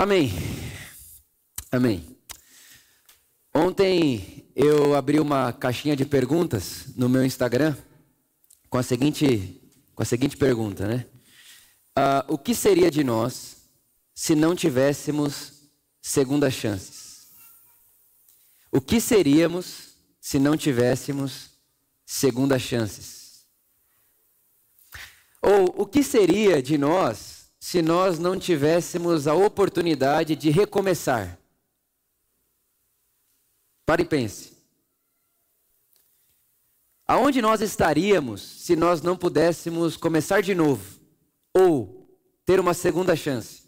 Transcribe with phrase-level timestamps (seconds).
[0.00, 0.32] Amém.
[1.70, 2.16] Amém.
[3.54, 7.76] Ontem eu abri uma caixinha de perguntas no meu Instagram
[8.70, 9.60] com a seguinte,
[9.94, 11.04] com a seguinte pergunta, né?
[11.90, 13.58] Uh, o que seria de nós
[14.14, 15.68] se não tivéssemos
[16.00, 17.26] segundas chances?
[18.72, 21.50] O que seríamos se não tivéssemos
[22.06, 23.44] segundas chances?
[25.42, 31.38] Ou o que seria de nós se nós não tivéssemos a oportunidade de recomeçar?
[33.84, 34.58] Pare e pense.
[37.06, 40.98] Aonde nós estaríamos se nós não pudéssemos começar de novo?
[41.52, 42.08] Ou
[42.46, 43.64] ter uma segunda chance?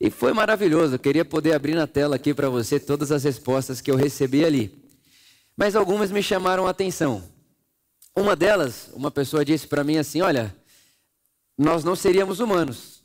[0.00, 3.80] E foi maravilhoso, eu queria poder abrir na tela aqui para você todas as respostas
[3.80, 4.84] que eu recebi ali.
[5.56, 7.22] Mas algumas me chamaram a atenção.
[8.16, 10.54] Uma delas, uma pessoa disse para mim assim: Olha,
[11.56, 13.02] nós não seríamos humanos.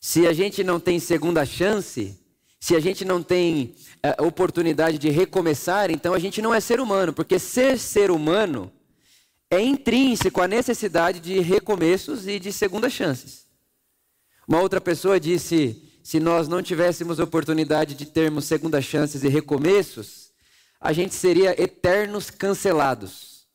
[0.00, 2.18] Se a gente não tem segunda chance,
[2.60, 6.80] se a gente não tem eh, oportunidade de recomeçar, então a gente não é ser
[6.80, 8.72] humano, porque ser ser humano
[9.50, 13.46] é intrínseco à necessidade de recomeços e de segundas chances.
[14.46, 20.30] Uma outra pessoa disse: se nós não tivéssemos oportunidade de termos segundas chances e recomeços,
[20.80, 23.46] a gente seria eternos cancelados.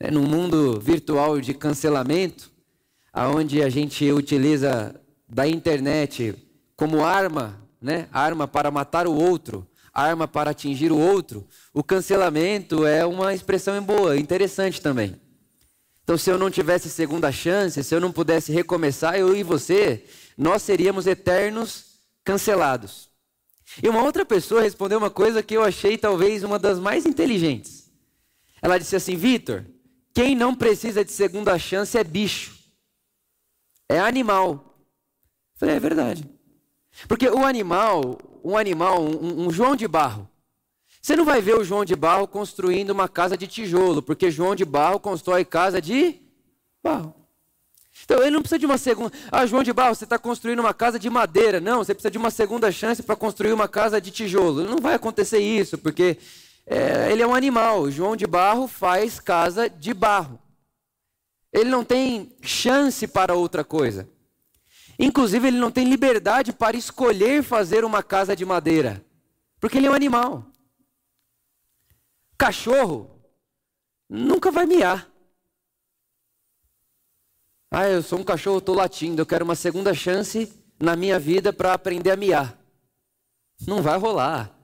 [0.00, 2.49] É, num mundo virtual de cancelamento,
[3.12, 4.94] aonde a gente utiliza
[5.28, 6.34] da internet
[6.76, 8.08] como arma, né?
[8.12, 11.46] Arma para matar o outro, arma para atingir o outro.
[11.72, 15.20] O cancelamento é uma expressão boa, interessante também.
[16.02, 20.04] Então, se eu não tivesse segunda chance, se eu não pudesse recomeçar, eu e você,
[20.36, 21.84] nós seríamos eternos
[22.24, 23.08] cancelados.
[23.80, 27.88] E uma outra pessoa respondeu uma coisa que eu achei talvez uma das mais inteligentes.
[28.60, 29.64] Ela disse assim: Vitor,
[30.12, 32.59] quem não precisa de segunda chance é bicho
[33.90, 34.50] é animal.
[35.54, 36.24] Eu falei, é verdade.
[37.08, 40.28] Porque o animal, um animal, um, um João de Barro,
[41.02, 44.54] você não vai ver o João de Barro construindo uma casa de tijolo, porque João
[44.54, 46.20] de Barro constrói casa de
[46.82, 47.14] barro.
[48.04, 49.12] Então ele não precisa de uma segunda.
[49.30, 51.60] Ah, João de Barro, você está construindo uma casa de madeira.
[51.60, 54.64] Não, você precisa de uma segunda chance para construir uma casa de tijolo.
[54.64, 56.16] Não vai acontecer isso, porque
[56.64, 57.90] é, ele é um animal.
[57.90, 60.38] João de Barro faz casa de barro.
[61.52, 64.08] Ele não tem chance para outra coisa.
[64.98, 69.04] Inclusive, ele não tem liberdade para escolher fazer uma casa de madeira,
[69.58, 70.46] porque ele é um animal.
[72.36, 73.10] Cachorro
[74.08, 75.10] nunca vai miar.
[77.70, 81.52] Ah, eu sou um cachorro, estou latindo, eu quero uma segunda chance na minha vida
[81.52, 82.58] para aprender a miar.
[83.66, 84.58] Não vai rolar.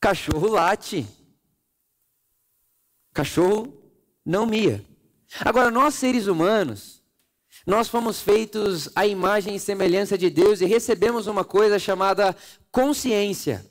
[0.00, 1.06] Cachorro late.
[3.12, 3.72] Cachorro
[4.24, 4.84] não mia.
[5.38, 7.00] Agora, nós seres humanos,
[7.66, 12.36] nós fomos feitos à imagem e semelhança de Deus e recebemos uma coisa chamada
[12.72, 13.64] consciência.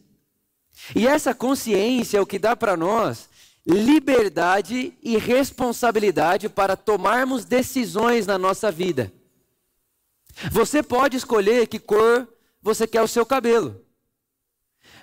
[0.95, 3.27] E essa consciência é o que dá para nós
[3.65, 9.11] liberdade e responsabilidade para tomarmos decisões na nossa vida.
[10.51, 12.27] Você pode escolher que cor
[12.61, 13.83] você quer o seu cabelo.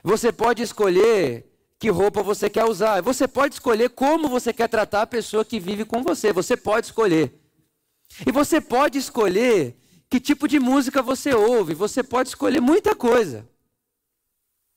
[0.02, 1.44] Você pode escolher
[1.78, 3.00] que roupa você quer usar.
[3.02, 6.32] Você pode escolher como você quer tratar a pessoa que vive com você.
[6.32, 7.38] Você pode escolher.
[8.26, 9.76] E você pode escolher
[10.08, 11.74] que tipo de música você ouve.
[11.74, 13.48] Você pode escolher muita coisa.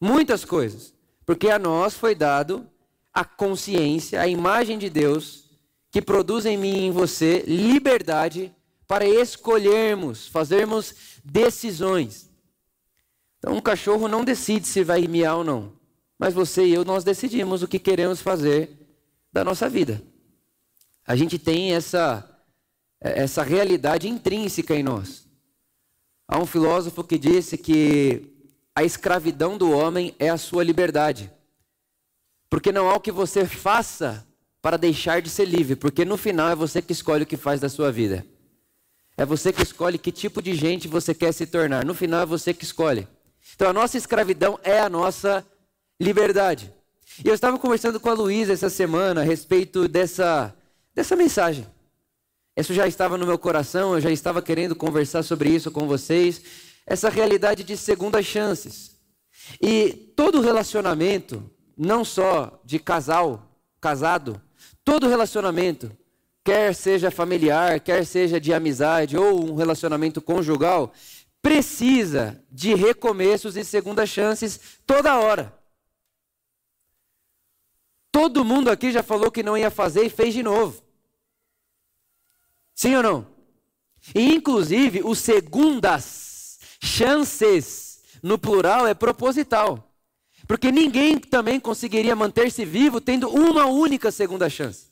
[0.01, 0.93] Muitas coisas.
[1.25, 2.69] Porque a nós foi dado
[3.13, 5.49] a consciência, a imagem de Deus,
[5.91, 8.53] que produz em mim e em você liberdade
[8.87, 12.29] para escolhermos, fazermos decisões.
[13.37, 15.78] Então, um cachorro não decide se vai miar ou não.
[16.19, 18.69] Mas você e eu, nós decidimos o que queremos fazer
[19.31, 20.03] da nossa vida.
[21.07, 22.29] A gente tem essa,
[22.99, 25.25] essa realidade intrínseca em nós.
[26.27, 28.35] Há um filósofo que disse que
[28.75, 31.31] a escravidão do homem é a sua liberdade.
[32.49, 34.27] Porque não há o que você faça
[34.61, 37.61] para deixar de ser livre, porque no final é você que escolhe o que faz
[37.61, 38.25] da sua vida.
[39.15, 41.85] É você que escolhe que tipo de gente você quer se tornar.
[41.85, 43.07] No final é você que escolhe.
[43.55, 45.45] Então a nossa escravidão é a nossa
[45.99, 46.73] liberdade.
[47.23, 50.55] E eu estava conversando com a Luísa essa semana a respeito dessa,
[50.95, 51.67] dessa mensagem.
[52.55, 56.41] Isso já estava no meu coração, eu já estava querendo conversar sobre isso com vocês.
[56.85, 58.97] Essa realidade de segundas chances.
[59.61, 61.43] E todo relacionamento,
[61.77, 64.41] não só de casal, casado,
[64.83, 65.91] todo relacionamento,
[66.43, 70.93] quer seja familiar, quer seja de amizade ou um relacionamento conjugal,
[71.41, 75.58] precisa de recomeços e segundas chances toda hora.
[78.11, 80.83] Todo mundo aqui já falou que não ia fazer e fez de novo.
[82.73, 83.27] Sim ou não?
[84.15, 89.85] E inclusive os segundas chances no plural é proposital.
[90.47, 94.87] Porque ninguém também conseguiria manter-se vivo tendo uma única segunda chance.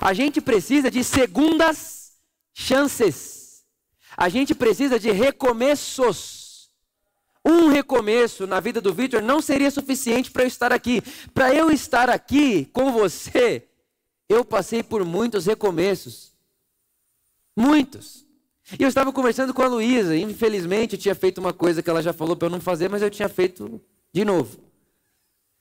[0.00, 2.14] A gente precisa de segundas
[2.52, 3.64] chances.
[4.16, 6.45] A gente precisa de recomeços.
[7.48, 11.00] Um recomeço na vida do Victor não seria suficiente para eu estar aqui.
[11.32, 13.62] Para eu estar aqui com você,
[14.28, 16.32] eu passei por muitos recomeços.
[17.56, 18.26] Muitos.
[18.76, 22.02] E eu estava conversando com a Luísa, infelizmente eu tinha feito uma coisa que ela
[22.02, 23.80] já falou para eu não fazer, mas eu tinha feito
[24.12, 24.58] de novo.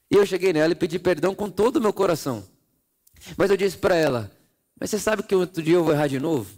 [0.09, 2.43] E eu cheguei nela e pedi perdão com todo o meu coração.
[3.37, 4.31] Mas eu disse para ela:
[4.79, 6.49] Mas você sabe que outro dia eu vou errar de novo?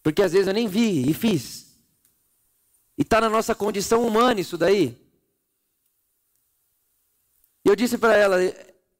[0.00, 1.71] Porque às vezes eu nem vi e fiz.
[3.02, 4.96] E está na nossa condição humana isso daí.
[7.64, 8.36] E eu disse para ela: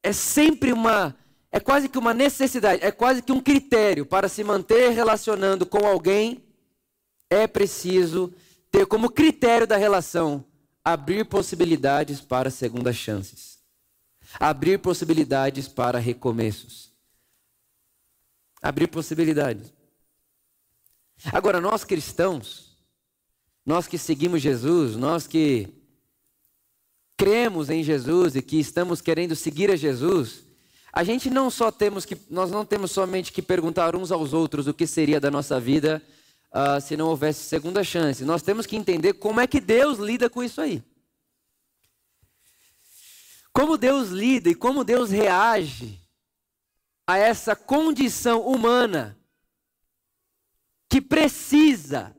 [0.03, 1.15] é sempre uma,
[1.49, 5.87] é quase que uma necessidade, é quase que um critério para se manter relacionando com
[5.87, 6.43] alguém.
[7.29, 8.33] É preciso
[8.69, 10.43] ter como critério da relação
[10.83, 13.63] abrir possibilidades para segundas chances,
[14.37, 16.91] abrir possibilidades para recomeços,
[18.61, 19.71] abrir possibilidades.
[21.31, 22.72] Agora, nós cristãos,
[23.65, 25.69] nós que seguimos Jesus, nós que
[27.17, 30.43] cremos em Jesus e que estamos querendo seguir a Jesus,
[30.91, 34.67] a gente não só temos que, nós não temos somente que perguntar uns aos outros
[34.67, 36.01] o que seria da nossa vida
[36.51, 38.23] uh, se não houvesse segunda chance.
[38.25, 40.83] Nós temos que entender como é que Deus lida com isso aí.
[43.51, 45.99] Como Deus lida e como Deus reage
[47.07, 49.17] a essa condição humana
[50.89, 52.15] que precisa,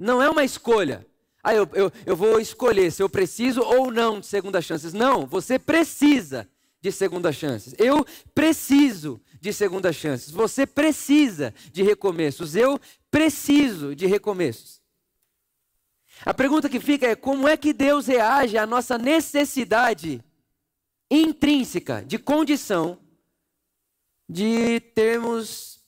[0.00, 1.06] não é uma escolha.
[1.42, 4.94] Ah, eu, eu, eu vou escolher se eu preciso ou não de segunda chances.
[4.94, 6.48] Não, você precisa
[6.80, 7.74] de segunda chances.
[7.78, 10.30] Eu preciso de segunda chances.
[10.30, 12.56] Você precisa de recomeços.
[12.56, 12.80] Eu
[13.10, 14.80] preciso de recomeços.
[16.24, 20.22] A pergunta que fica é como é que Deus reage à nossa necessidade
[21.10, 22.98] intrínseca de condição
[24.28, 25.82] de termos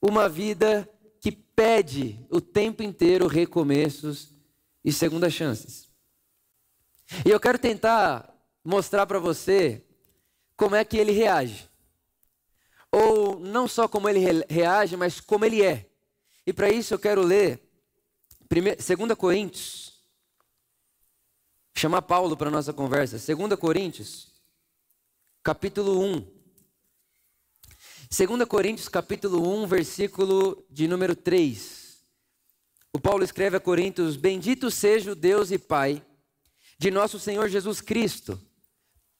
[0.00, 0.88] uma vida
[1.54, 4.32] pede o tempo inteiro recomeços
[4.84, 5.88] e segundas chances.
[7.24, 8.32] E eu quero tentar
[8.64, 9.82] mostrar para você
[10.56, 11.68] como é que ele reage.
[12.90, 15.90] Ou não só como ele reage, mas como ele é.
[16.46, 17.60] E para isso eu quero ler
[18.48, 19.94] 2 Coríntios.
[21.74, 23.18] Chamar Paulo para nossa conversa.
[23.18, 24.32] 2 Coríntios,
[25.42, 26.33] capítulo 1.
[28.16, 32.00] 2 Coríntios, capítulo 1, versículo de número 3.
[32.92, 36.00] O Paulo escreve a Coríntios: Bendito seja o Deus e Pai
[36.78, 38.40] de nosso Senhor Jesus Cristo,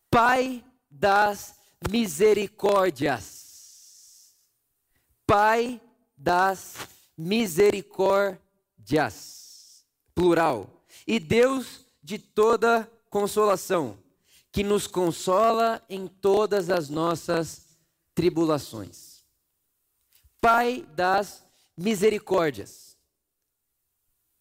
[0.08, 1.56] Pai das
[1.90, 4.32] misericórdias.
[5.26, 5.80] Pai
[6.16, 6.76] das
[7.18, 8.38] misericórdias.
[10.14, 10.70] Plural.
[11.04, 13.98] E Deus de toda consolação,
[14.52, 17.63] que nos consola em todas as nossas
[18.14, 19.24] tribulações.
[20.40, 21.44] Pai das
[21.76, 22.96] misericórdias.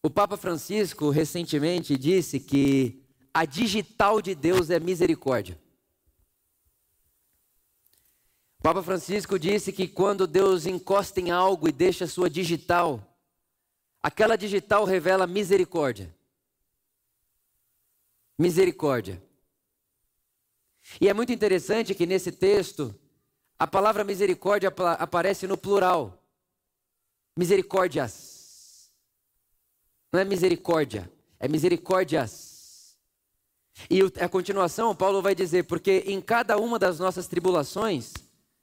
[0.02, 5.58] O Papa Francisco recentemente disse que a digital de Deus é misericórdia.
[8.62, 13.18] Papa Francisco disse que quando Deus encosta em algo e deixa sua digital,
[14.02, 16.14] aquela digital revela misericórdia.
[18.38, 19.22] Misericórdia.
[21.00, 22.98] E é muito interessante que nesse texto,
[23.58, 26.22] a palavra misericórdia aparece no plural.
[27.36, 28.90] Misericórdias.
[30.12, 32.96] Não é misericórdia, é misericórdias.
[33.90, 38.12] E a continuação, Paulo vai dizer: porque em cada uma das nossas tribulações,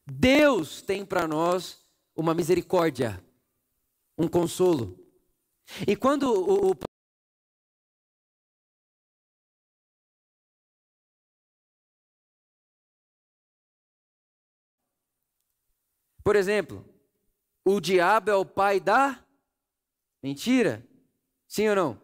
[0.05, 1.79] Deus tem para nós
[2.15, 3.21] uma misericórdia,
[4.17, 4.97] um consolo.
[5.87, 6.75] E quando o, o
[16.31, 16.85] Por exemplo,
[17.65, 19.19] o diabo é o pai da
[20.23, 20.81] mentira?
[21.45, 22.01] Sim ou não?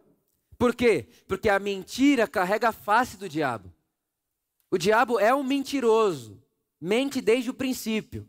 [0.58, 1.08] Por quê?
[1.26, 3.72] Porque a mentira carrega a face do diabo.
[4.70, 6.38] O diabo é um mentiroso
[6.78, 8.28] mente desde o princípio.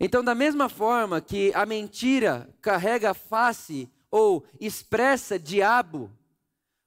[0.00, 6.10] Então, da mesma forma que a mentira carrega face ou expressa diabo,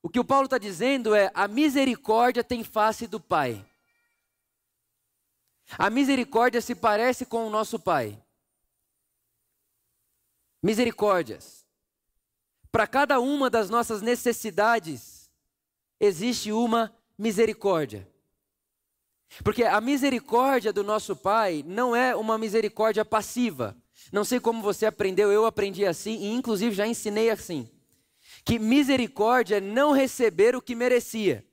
[0.01, 3.63] o que o Paulo está dizendo é: a misericórdia tem face do Pai.
[5.77, 8.21] A misericórdia se parece com o nosso Pai.
[10.61, 11.65] Misericórdias.
[12.71, 15.31] Para cada uma das nossas necessidades,
[15.99, 18.07] existe uma misericórdia.
[19.43, 23.77] Porque a misericórdia do nosso Pai não é uma misericórdia passiva.
[24.11, 27.69] Não sei como você aprendeu, eu aprendi assim e inclusive já ensinei assim.
[28.43, 31.45] Que misericórdia é não receber o que merecia.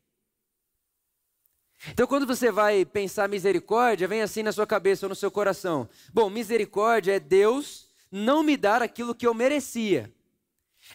[1.88, 5.88] Então, quando você vai pensar misericórdia, vem assim na sua cabeça ou no seu coração.
[6.12, 10.12] Bom, misericórdia é Deus não me dar aquilo que eu merecia.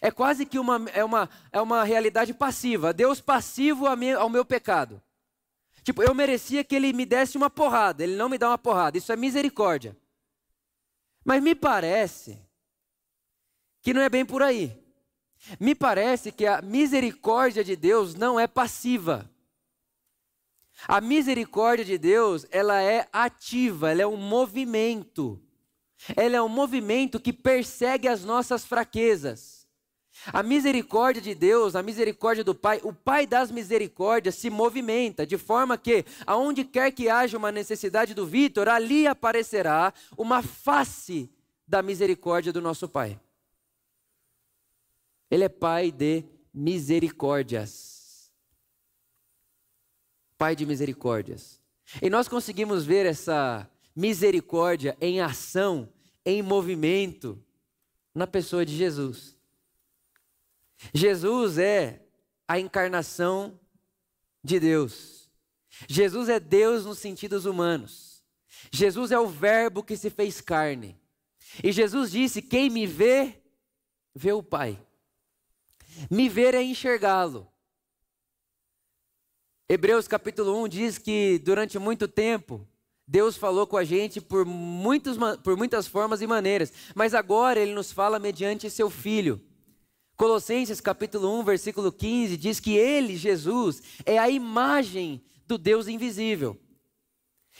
[0.00, 2.92] É quase que uma, é uma, é uma realidade passiva.
[2.92, 5.00] Deus passivo ao meu pecado.
[5.82, 8.96] Tipo, eu merecia que ele me desse uma porrada, ele não me dá uma porrada.
[8.96, 9.96] Isso é misericórdia.
[11.24, 12.38] Mas me parece
[13.80, 14.80] que não é bem por aí.
[15.58, 19.28] Me parece que a misericórdia de Deus não é passiva.
[20.88, 25.40] A misericórdia de Deus, ela é ativa, ela é um movimento.
[26.16, 29.62] Ela é um movimento que persegue as nossas fraquezas.
[30.26, 35.38] A misericórdia de Deus, a misericórdia do Pai, o Pai das misericórdias se movimenta de
[35.38, 41.30] forma que, aonde quer que haja uma necessidade do Vitor, ali aparecerá uma face
[41.66, 43.18] da misericórdia do nosso Pai.
[45.30, 48.01] Ele é Pai de misericórdias.
[50.42, 51.62] Pai de misericórdias.
[52.02, 55.88] E nós conseguimos ver essa misericórdia em ação,
[56.26, 57.40] em movimento,
[58.12, 59.36] na pessoa de Jesus.
[60.92, 62.00] Jesus é
[62.48, 63.56] a encarnação
[64.42, 65.30] de Deus.
[65.88, 68.20] Jesus é Deus nos sentidos humanos.
[68.72, 71.00] Jesus é o Verbo que se fez carne.
[71.62, 73.40] E Jesus disse: Quem me vê,
[74.12, 74.76] vê o Pai.
[76.10, 77.51] Me ver é enxergá-lo.
[79.68, 82.66] Hebreus capítulo 1 diz que durante muito tempo
[83.06, 87.72] Deus falou com a gente por, muitos, por muitas formas e maneiras, mas agora Ele
[87.72, 89.40] nos fala mediante seu Filho.
[90.16, 96.58] Colossenses capítulo 1, versículo 15 diz que Ele, Jesus, é a imagem do Deus invisível.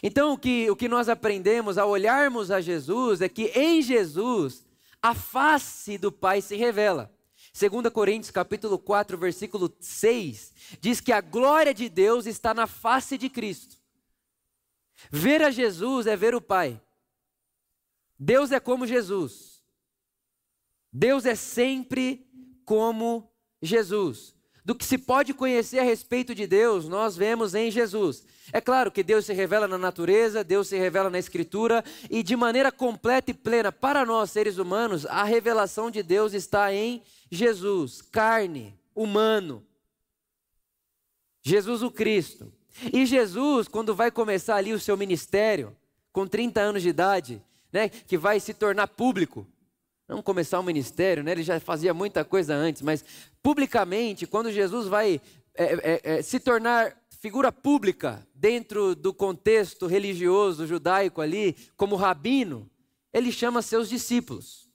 [0.03, 4.65] Então, o que, o que nós aprendemos ao olharmos a Jesus é que em Jesus
[5.01, 7.13] a face do Pai se revela.
[7.53, 13.19] 2 Coríntios capítulo 4, versículo 6, diz que a glória de Deus está na face
[13.19, 13.77] de Cristo.
[15.11, 16.81] Ver a Jesus é ver o Pai.
[18.19, 19.63] Deus é como Jesus.
[20.91, 22.27] Deus é sempre
[22.65, 23.31] como
[23.61, 24.35] Jesus.
[24.65, 28.25] Do que se pode conhecer a respeito de Deus, nós vemos em Jesus.
[28.53, 32.37] É claro que Deus se revela na natureza, Deus se revela na Escritura, e de
[32.37, 38.01] maneira completa e plena, para nós seres humanos, a revelação de Deus está em Jesus,
[38.03, 39.67] carne, humano.
[41.43, 42.53] Jesus o Cristo.
[42.93, 45.77] E Jesus, quando vai começar ali o seu ministério,
[46.13, 47.43] com 30 anos de idade,
[47.73, 49.47] né, que vai se tornar público,
[50.09, 53.05] não começar o ministério, né, ele já fazia muita coisa antes, mas
[53.43, 55.21] publicamente, quando Jesus vai
[55.55, 62.69] é, é, é, se tornar figura pública dentro do contexto religioso judaico ali, como rabino,
[63.13, 64.69] ele chama seus discípulos.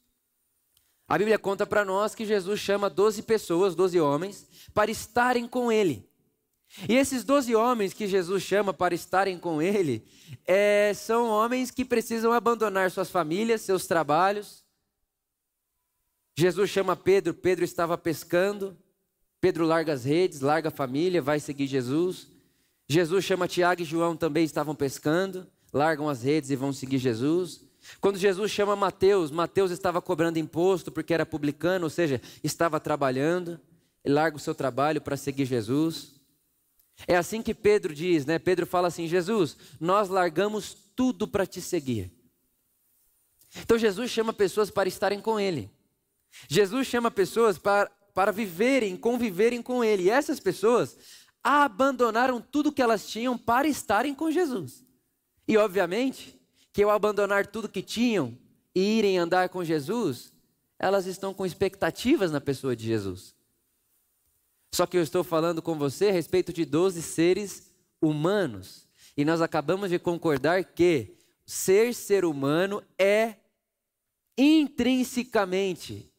[1.08, 5.72] A Bíblia conta para nós que Jesus chama 12 pessoas, 12 homens, para estarem com
[5.72, 6.08] ele.
[6.88, 10.06] E esses doze homens que Jesus chama para estarem com ele,
[10.46, 14.67] é, são homens que precisam abandonar suas famílias, seus trabalhos.
[16.40, 18.78] Jesus chama Pedro, Pedro estava pescando,
[19.42, 22.28] Pedro larga as redes, larga a família, vai seguir Jesus.
[22.88, 27.62] Jesus chama Tiago e João, também estavam pescando, largam as redes e vão seguir Jesus.
[28.00, 33.60] Quando Jesus chama Mateus, Mateus estava cobrando imposto porque era publicano, ou seja, estava trabalhando,
[34.06, 36.14] larga o seu trabalho para seguir Jesus.
[37.08, 38.38] É assim que Pedro diz, né?
[38.38, 42.12] Pedro fala assim: Jesus, nós largamos tudo para te seguir.
[43.56, 45.76] Então Jesus chama pessoas para estarem com Ele.
[46.48, 50.04] Jesus chama pessoas para, para viverem, conviverem com Ele.
[50.04, 50.98] E essas pessoas
[51.44, 54.84] abandonaram tudo que elas tinham para estarem com Jesus.
[55.48, 56.40] E obviamente
[56.74, 58.38] que ao abandonar tudo que tinham
[58.76, 60.34] e irem andar com Jesus,
[60.78, 63.36] elas estão com expectativas na pessoa de Jesus.
[64.72, 68.88] Só que eu estou falando com você a respeito de 12 seres humanos.
[69.16, 71.16] E nós acabamos de concordar que
[71.46, 73.36] ser ser humano é
[74.38, 76.12] intrinsecamente,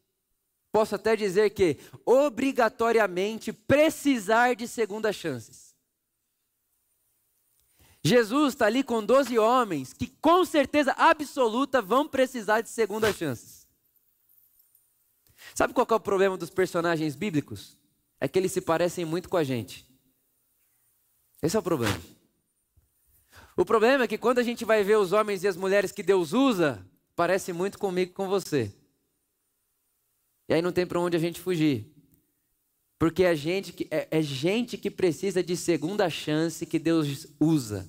[0.71, 5.75] posso até dizer que obrigatoriamente precisar de segunda chances.
[8.03, 13.67] Jesus está ali com 12 homens que com certeza absoluta vão precisar de segunda chances.
[15.53, 17.77] Sabe qual é o problema dos personagens bíblicos?
[18.19, 19.85] é que eles se parecem muito com a gente.
[21.41, 21.99] Esse é o problema.
[23.55, 26.03] O problema é que quando a gente vai ver os homens e as mulheres que
[26.03, 26.85] Deus usa,
[27.15, 28.73] parece muito comigo com você.
[30.49, 31.85] E aí não tem para onde a gente fugir.
[32.97, 37.87] Porque é gente, que, é, é gente que precisa de segunda chance que Deus usa.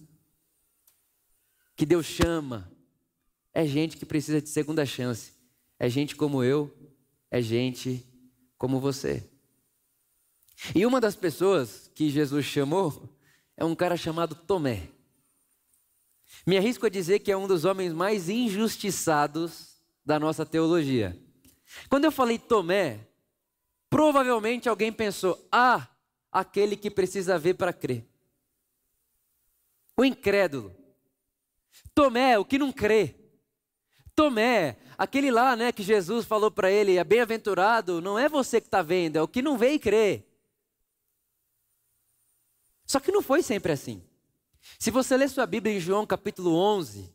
[1.74, 2.70] Que Deus chama.
[3.54, 5.32] é gente que precisa de segunda chance.
[5.78, 6.70] É gente como eu,
[7.30, 8.06] é gente
[8.58, 9.24] como você.
[10.74, 13.08] E uma das pessoas que Jesus chamou
[13.56, 14.90] é um cara chamado Tomé.
[16.46, 21.18] Me arrisco a dizer que é um dos homens mais injustiçados da nossa teologia.
[21.88, 23.06] Quando eu falei Tomé,
[23.88, 25.88] provavelmente alguém pensou: ah,
[26.30, 28.06] aquele que precisa ver para crer.
[29.96, 30.74] O incrédulo.
[31.94, 33.14] Tomé, o que não crê.
[34.14, 38.66] Tomé, aquele lá, né, que Jesus falou para ele, é bem-aventurado, não é você que
[38.66, 40.24] está vendo, é o que não vê e crê.
[42.84, 44.02] Só que não foi sempre assim.
[44.78, 47.12] Se você ler sua Bíblia em João capítulo 11,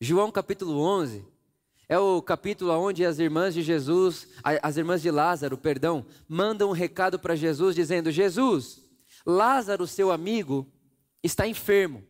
[0.00, 1.29] João capítulo 11,
[1.90, 6.72] é o capítulo onde as irmãs de Jesus, as irmãs de Lázaro, perdão, mandam um
[6.72, 8.88] recado para Jesus dizendo: Jesus,
[9.26, 10.72] Lázaro, seu amigo,
[11.20, 12.06] está enfermo.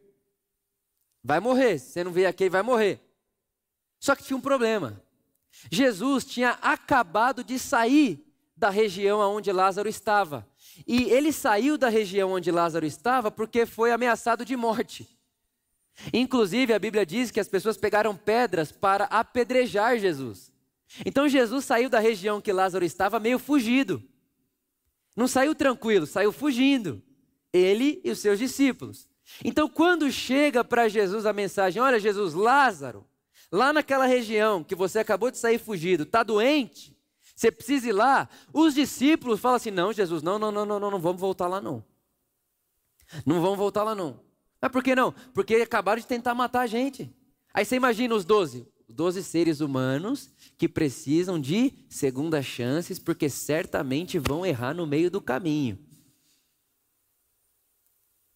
[1.24, 1.78] Vai morrer.
[1.78, 3.00] Se você não vier aqui, ele vai morrer.
[3.98, 5.02] Só que tinha um problema.
[5.72, 8.22] Jesus tinha acabado de sair
[8.54, 10.46] da região onde Lázaro estava.
[10.86, 15.08] E ele saiu da região onde Lázaro estava porque foi ameaçado de morte.
[16.12, 20.52] Inclusive, a Bíblia diz que as pessoas pegaram pedras para apedrejar Jesus.
[21.04, 24.02] Então, Jesus saiu da região que Lázaro estava meio fugido.
[25.16, 27.02] Não saiu tranquilo, saiu fugindo.
[27.52, 29.08] Ele e os seus discípulos.
[29.44, 33.06] Então, quando chega para Jesus a mensagem: Olha, Jesus, Lázaro,
[33.50, 36.96] lá naquela região que você acabou de sair fugido, está doente,
[37.34, 38.28] você precisa ir lá.
[38.52, 41.60] Os discípulos falam assim: Não, Jesus, não, não, não, não, não, não vamos voltar lá
[41.60, 41.84] não.
[43.26, 44.20] Não vamos voltar lá não.
[44.60, 45.12] Mas por que não?
[45.32, 47.10] Porque acabaram de tentar matar a gente.
[47.52, 54.18] Aí você imagina os doze, doze seres humanos que precisam de segundas chances, porque certamente
[54.18, 55.78] vão errar no meio do caminho.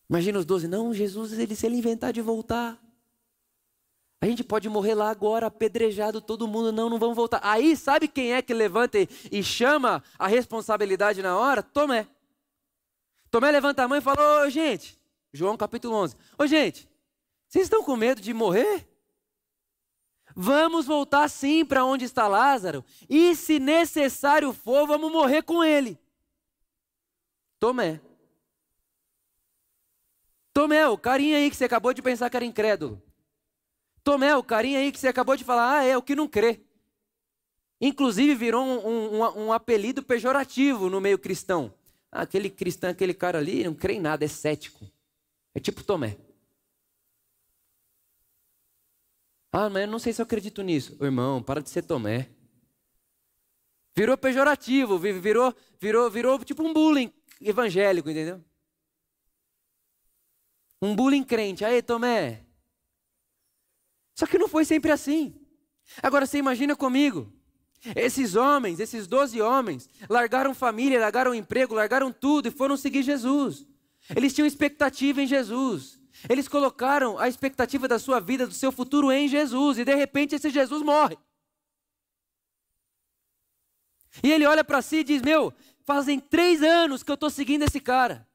[0.08, 2.80] Imagina os doze, não, Jesus, ele, se ele inventar de voltar,
[4.20, 7.40] a gente pode morrer lá agora, apedrejado, todo mundo, não, não vamos voltar.
[7.42, 8.98] Aí, sabe quem é que levanta
[9.30, 11.62] e chama a responsabilidade na hora?
[11.62, 12.06] Tomé.
[13.30, 14.98] Tomé levanta a mão e fala: Ô, gente,
[15.35, 16.14] João capítulo 11.
[16.38, 16.88] Ô, gente,
[17.49, 18.88] vocês estão com medo de morrer?
[20.37, 25.99] Vamos voltar sim para onde está Lázaro, e se necessário for, vamos morrer com ele.
[27.59, 28.01] Tomé.
[30.53, 33.03] Tomé, o carinha aí que você acabou de pensar que era incrédulo.
[34.05, 36.61] Tomé, o carinha aí que você acabou de falar, ah, é o que não crê.
[37.81, 41.75] Inclusive virou um, um, um apelido pejorativo no meio cristão.
[42.11, 44.93] Ah, aquele cristão, aquele cara ali, não crê em nada, é cético.
[45.54, 46.18] É tipo Tomé.
[49.52, 50.96] Ah, mas eu não sei se eu acredito nisso.
[51.00, 52.28] irmão, para de ser Tomé.
[53.94, 58.44] Virou pejorativo, virou, virou, virou tipo um bullying evangélico, entendeu?
[60.82, 61.64] Um bullying crente.
[61.64, 62.44] Aí, Tomé.
[64.16, 65.40] Só que não foi sempre assim.
[66.02, 67.32] Agora você imagina comigo.
[67.94, 73.66] Esses homens, esses doze homens, largaram família, largaram emprego, largaram tudo e foram seguir Jesus.
[74.14, 76.00] Eles tinham expectativa em Jesus.
[76.28, 79.78] Eles colocaram a expectativa da sua vida, do seu futuro em Jesus.
[79.78, 81.16] E de repente esse Jesus morre.
[84.22, 85.52] E ele olha para si e diz: Meu,
[85.84, 88.26] fazem três anos que eu estou seguindo esse cara.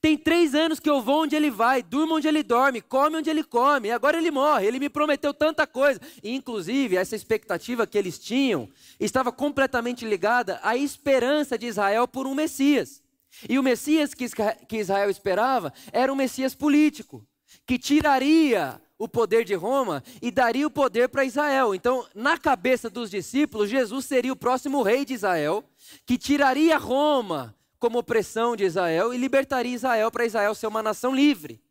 [0.00, 3.30] Tem três anos que eu vou onde ele vai, durmo onde ele dorme, come onde
[3.30, 4.66] ele come, e agora ele morre.
[4.66, 6.00] Ele me prometeu tanta coisa.
[6.22, 8.68] E, inclusive, essa expectativa que eles tinham
[9.00, 13.02] estava completamente ligada à esperança de Israel por um Messias.
[13.48, 17.26] E o Messias que Israel esperava era um Messias político,
[17.66, 21.74] que tiraria o poder de Roma e daria o poder para Israel.
[21.74, 25.64] Então, na cabeça dos discípulos, Jesus seria o próximo rei de Israel,
[26.04, 31.14] que tiraria Roma como opressão de Israel e libertaria Israel para Israel ser uma nação
[31.14, 31.62] livre.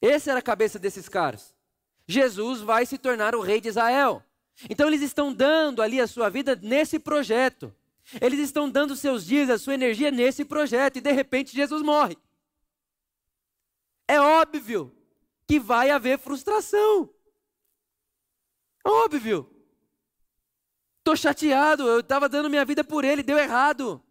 [0.00, 1.54] Essa era a cabeça desses caras.
[2.06, 4.22] Jesus vai se tornar o rei de Israel.
[4.68, 7.72] Então eles estão dando ali a sua vida nesse projeto.
[8.20, 12.16] Eles estão dando seus dias, a sua energia nesse projeto e de repente Jesus morre.
[14.06, 14.94] É óbvio
[15.46, 17.08] que vai haver frustração.
[18.84, 19.48] Óbvio.
[20.98, 24.02] Estou chateado, eu estava dando minha vida por ele, deu errado.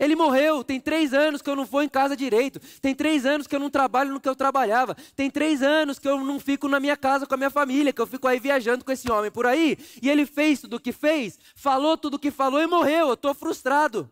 [0.00, 2.58] Ele morreu, tem três anos que eu não vou em casa direito.
[2.80, 4.96] Tem três anos que eu não trabalho no que eu trabalhava.
[5.14, 8.00] Tem três anos que eu não fico na minha casa com a minha família, que
[8.00, 9.76] eu fico aí viajando com esse homem por aí.
[10.00, 13.08] E ele fez tudo o que fez, falou tudo o que falou e morreu.
[13.08, 14.10] Eu estou frustrado.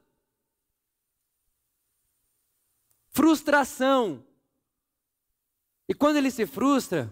[3.09, 4.23] Frustração.
[5.89, 7.11] E quando ele se frustra,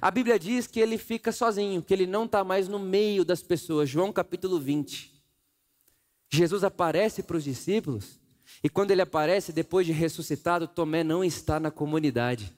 [0.00, 3.42] a Bíblia diz que ele fica sozinho, que ele não está mais no meio das
[3.42, 3.90] pessoas.
[3.90, 5.13] João capítulo 20.
[6.30, 8.18] Jesus aparece para os discípulos,
[8.62, 12.52] e quando ele aparece, depois de ressuscitado, Tomé não está na comunidade.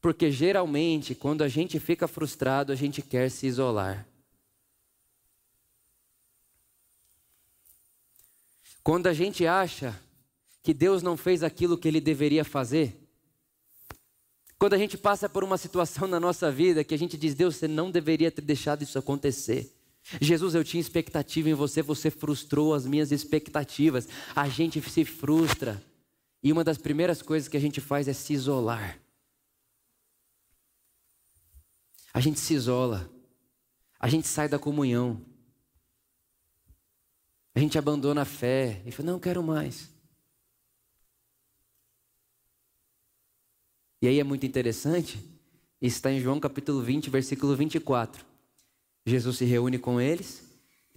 [0.00, 4.06] Porque geralmente, quando a gente fica frustrado, a gente quer se isolar.
[8.82, 10.00] Quando a gente acha
[10.62, 12.96] que Deus não fez aquilo que ele deveria fazer,
[14.58, 17.56] quando a gente passa por uma situação na nossa vida que a gente diz, Deus,
[17.56, 19.75] você não deveria ter deixado isso acontecer.
[20.20, 24.08] Jesus, eu tinha expectativa em você, você frustrou as minhas expectativas.
[24.34, 25.82] A gente se frustra.
[26.42, 29.00] E uma das primeiras coisas que a gente faz é se isolar.
[32.14, 33.10] A gente se isola.
[33.98, 35.20] A gente sai da comunhão.
[37.54, 39.90] A gente abandona a fé e fala: não quero mais.
[44.00, 45.18] E aí é muito interessante,
[45.80, 48.35] está em João capítulo 20, versículo 24.
[49.06, 50.44] Jesus se reúne com eles,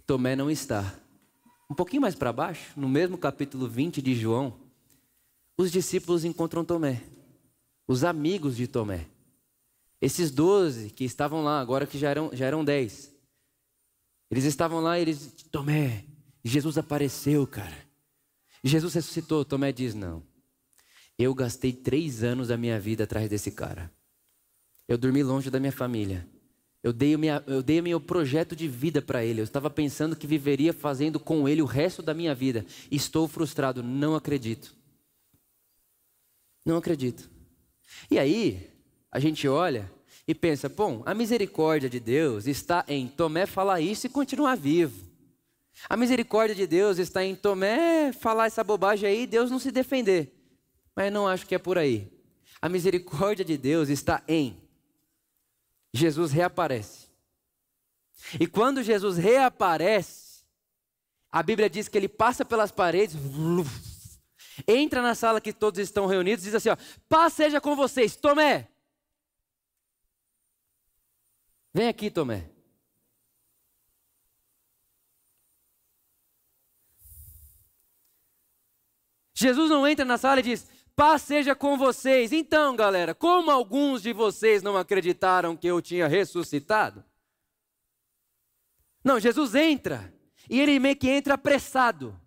[0.08, 1.00] Tomé não está.
[1.70, 4.60] Um pouquinho mais para baixo, no mesmo capítulo 20 de João,
[5.56, 7.04] os discípulos encontram Tomé,
[7.88, 9.06] os amigos de Tomé.
[10.02, 13.14] Esses doze que estavam lá, agora que já eram, já eram dez.
[14.32, 16.06] Eles estavam lá e eles, Tomé,
[16.44, 17.78] Jesus apareceu, cara.
[18.64, 19.46] Jesus ressuscitou.
[19.46, 20.24] Tomé diz: Não,
[21.18, 23.92] eu gastei três anos da minha vida atrás desse cara.
[24.88, 26.28] Eu dormi longe da minha família.
[26.82, 29.42] Eu dei, minha, eu dei meu projeto de vida para ele.
[29.42, 32.66] Eu estava pensando que viveria fazendo com ele o resto da minha vida.
[32.90, 33.84] Estou frustrado.
[33.84, 34.76] Não acredito.
[36.66, 37.30] Não acredito.
[38.10, 38.70] E aí,
[39.12, 39.92] a gente olha
[40.28, 45.10] e pensa: bom, a misericórdia de Deus está em Tomé falar isso e continuar vivo.
[45.90, 49.72] A misericórdia de Deus está em Tomé falar essa bobagem aí e Deus não se
[49.72, 50.40] defender
[51.00, 52.12] mas não acho que é por aí.
[52.62, 54.58] A misericórdia de Deus está em
[55.94, 57.08] Jesus reaparece.
[58.40, 60.44] E quando Jesus reaparece,
[61.32, 63.16] a Bíblia diz que ele passa pelas paredes,
[64.68, 68.68] entra na sala que todos estão reunidos, diz assim: ó, paz seja com vocês, Tomé.
[71.74, 72.50] Vem aqui, Tomé.
[79.34, 80.68] Jesus não entra na sala e diz:
[81.00, 82.34] Paz seja com vocês.
[82.34, 87.06] Então, galera, como alguns de vocês não acreditaram que eu tinha ressuscitado?
[89.02, 90.14] Não, Jesus entra
[90.50, 92.20] e ele meio que entra apressado.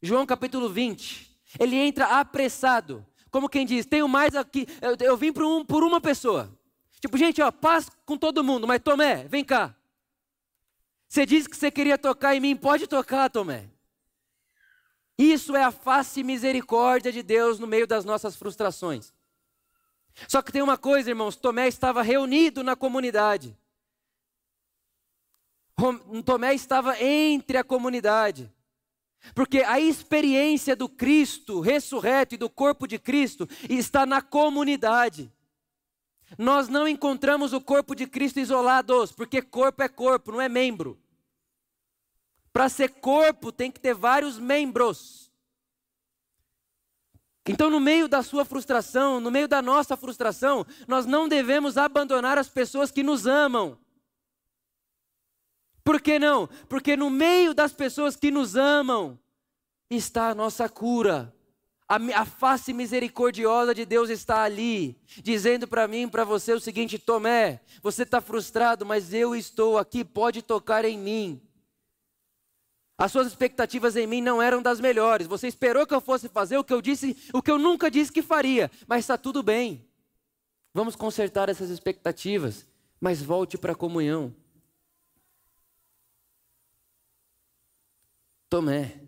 [0.00, 1.40] João capítulo 20.
[1.58, 3.04] Ele entra apressado.
[3.32, 6.56] Como quem diz, tenho mais aqui, eu, eu vim por, um, por uma pessoa.
[7.00, 9.74] Tipo, gente, ó, paz com todo mundo, mas Tomé, vem cá.
[11.08, 13.68] Você disse que você queria tocar em mim, pode tocar, Tomé.
[15.18, 19.12] Isso é a face e misericórdia de Deus no meio das nossas frustrações.
[20.28, 23.58] Só que tem uma coisa, irmãos: Tomé estava reunido na comunidade.
[26.24, 28.52] Tomé estava entre a comunidade.
[29.34, 35.32] Porque a experiência do Cristo ressurreto e do corpo de Cristo está na comunidade.
[36.36, 40.98] Nós não encontramos o corpo de Cristo isolados, porque corpo é corpo, não é membro.
[42.52, 45.30] Para ser corpo tem que ter vários membros.
[47.48, 52.36] Então, no meio da sua frustração, no meio da nossa frustração, nós não devemos abandonar
[52.36, 53.78] as pessoas que nos amam.
[55.82, 56.46] Por que não?
[56.68, 59.18] Porque no meio das pessoas que nos amam
[59.88, 61.34] está a nossa cura.
[61.88, 66.60] A, a face misericordiosa de Deus está ali, dizendo para mim e para você o
[66.60, 71.47] seguinte: Tomé, você está frustrado, mas eu estou aqui, pode tocar em mim.
[72.98, 75.28] As suas expectativas em mim não eram das melhores.
[75.28, 78.10] Você esperou que eu fosse fazer o que eu disse, o que eu nunca disse
[78.10, 79.88] que faria, mas está tudo bem.
[80.74, 82.66] Vamos consertar essas expectativas,
[83.00, 84.34] mas volte para a comunhão.
[88.50, 89.00] Tomé.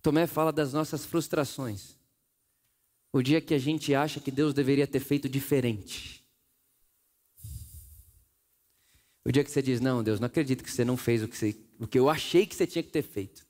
[0.00, 1.98] Tomé fala das nossas frustrações.
[3.12, 6.24] O dia que a gente acha que Deus deveria ter feito diferente.
[9.22, 11.36] O dia que você diz, não, Deus, não acredito que você não fez o que,
[11.36, 13.44] você, o que eu achei que você tinha que ter feito.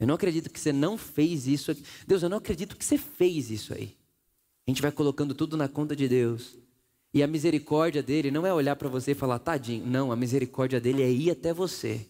[0.00, 1.70] Eu não acredito que você não fez isso.
[1.70, 1.84] Aqui.
[2.06, 3.96] Deus, eu não acredito que você fez isso aí.
[4.66, 6.56] A gente vai colocando tudo na conta de Deus.
[7.14, 9.86] E a misericórdia dele não é olhar para você e falar, tadinho.
[9.86, 12.06] Não, a misericórdia dele é ir até você.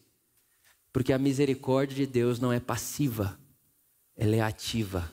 [0.93, 3.39] Porque a misericórdia de Deus não é passiva,
[4.15, 5.11] ela é ativa,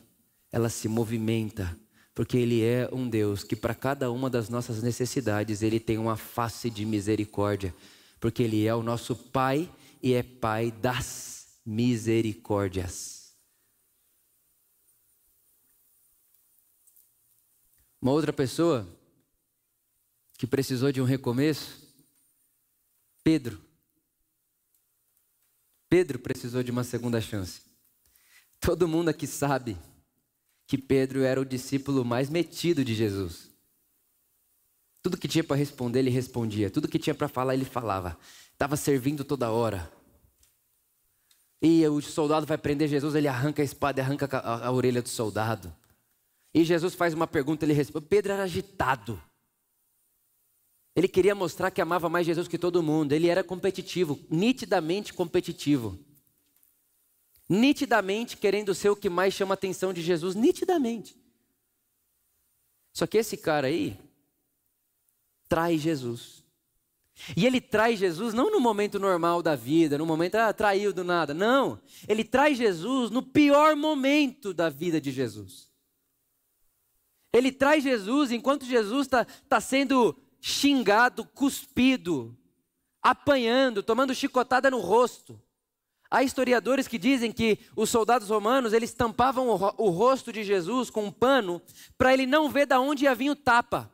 [0.52, 1.76] ela se movimenta,
[2.14, 6.18] porque Ele é um Deus que, para cada uma das nossas necessidades, Ele tem uma
[6.18, 7.74] face de misericórdia,
[8.20, 13.34] porque Ele é o nosso Pai e é Pai das misericórdias.
[18.02, 18.88] Uma outra pessoa
[20.38, 21.86] que precisou de um recomeço,
[23.24, 23.62] Pedro.
[25.90, 27.62] Pedro precisou de uma segunda chance.
[28.60, 29.78] Todo mundo aqui sabe
[30.66, 33.50] que Pedro era o discípulo mais metido de Jesus.
[35.02, 36.70] Tudo que tinha para responder, ele respondia.
[36.70, 38.18] Tudo que tinha para falar, ele falava.
[38.52, 39.92] Estava servindo toda hora.
[41.62, 44.72] E o soldado vai prender Jesus, ele arranca a espada e arranca a, a, a
[44.72, 45.74] orelha do soldado.
[46.54, 48.06] E Jesus faz uma pergunta, ele responde.
[48.08, 49.22] Pedro era agitado.
[50.96, 53.14] Ele queria mostrar que amava mais Jesus que todo mundo.
[53.14, 55.98] Ele era competitivo, nitidamente competitivo.
[57.48, 61.16] Nitidamente querendo ser o que mais chama a atenção de Jesus, nitidamente.
[62.94, 63.98] Só que esse cara aí
[65.50, 66.40] trai Jesus.
[67.36, 71.04] E ele traz Jesus não no momento normal da vida, no momento, ah, traiu do
[71.04, 71.34] nada.
[71.34, 71.82] Não.
[72.08, 75.70] Ele traz Jesus no pior momento da vida de Jesus.
[77.34, 82.36] Ele traz Jesus enquanto Jesus está tá sendo xingado, cuspido,
[83.02, 85.40] apanhando, tomando chicotada no rosto.
[86.10, 90.90] Há historiadores que dizem que os soldados romanos eles tampavam o, o rosto de Jesus
[90.90, 91.62] com um pano
[91.98, 93.92] para ele não ver da onde ia vir o tapa.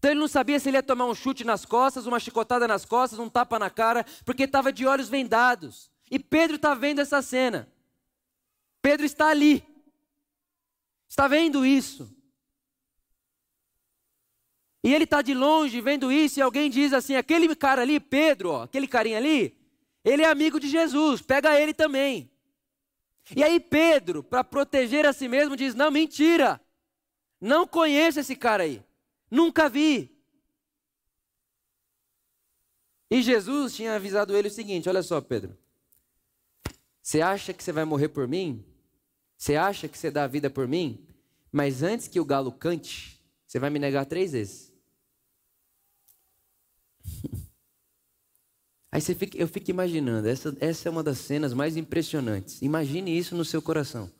[0.00, 2.86] Então ele não sabia se ele ia tomar um chute nas costas, uma chicotada nas
[2.86, 5.90] costas, um tapa na cara, porque estava de olhos vendados.
[6.10, 7.70] E Pedro está vendo essa cena.
[8.80, 9.62] Pedro está ali.
[11.06, 12.10] Está vendo isso.
[14.82, 18.52] E ele está de longe vendo isso, e alguém diz assim: aquele cara ali, Pedro,
[18.52, 19.54] ó, aquele carinha ali,
[20.02, 22.30] ele é amigo de Jesus, pega ele também.
[23.36, 26.58] E aí Pedro, para proteger a si mesmo, diz: não, mentira,
[27.38, 28.82] não conheço esse cara aí,
[29.30, 30.10] nunca vi.
[33.10, 35.56] E Jesus tinha avisado ele o seguinte: olha só, Pedro,
[37.02, 38.64] você acha que você vai morrer por mim?
[39.36, 41.06] Você acha que você dá a vida por mim?
[41.50, 44.72] Mas antes que o galo cante, você vai me negar três vezes.
[48.92, 52.60] Aí você fica, eu fico imaginando, essa, essa é uma das cenas mais impressionantes.
[52.60, 54.10] Imagine isso no seu coração.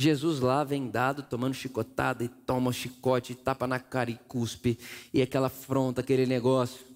[0.00, 4.78] Jesus lá vendado, tomando chicotada, e toma chicote, e tapa na cara e cuspe,
[5.12, 6.86] e aquela afronta, aquele negócio.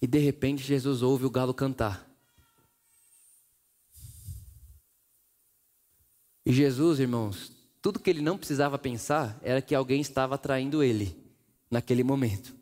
[0.00, 2.08] E de repente Jesus ouve o galo cantar.
[6.46, 11.14] E Jesus, irmãos, tudo que ele não precisava pensar era que alguém estava traindo ele
[11.70, 12.56] naquele momento.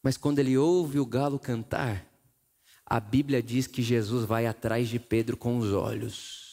[0.00, 2.06] Mas quando ele ouve o galo cantar,
[2.86, 6.43] a Bíblia diz que Jesus vai atrás de Pedro com os olhos.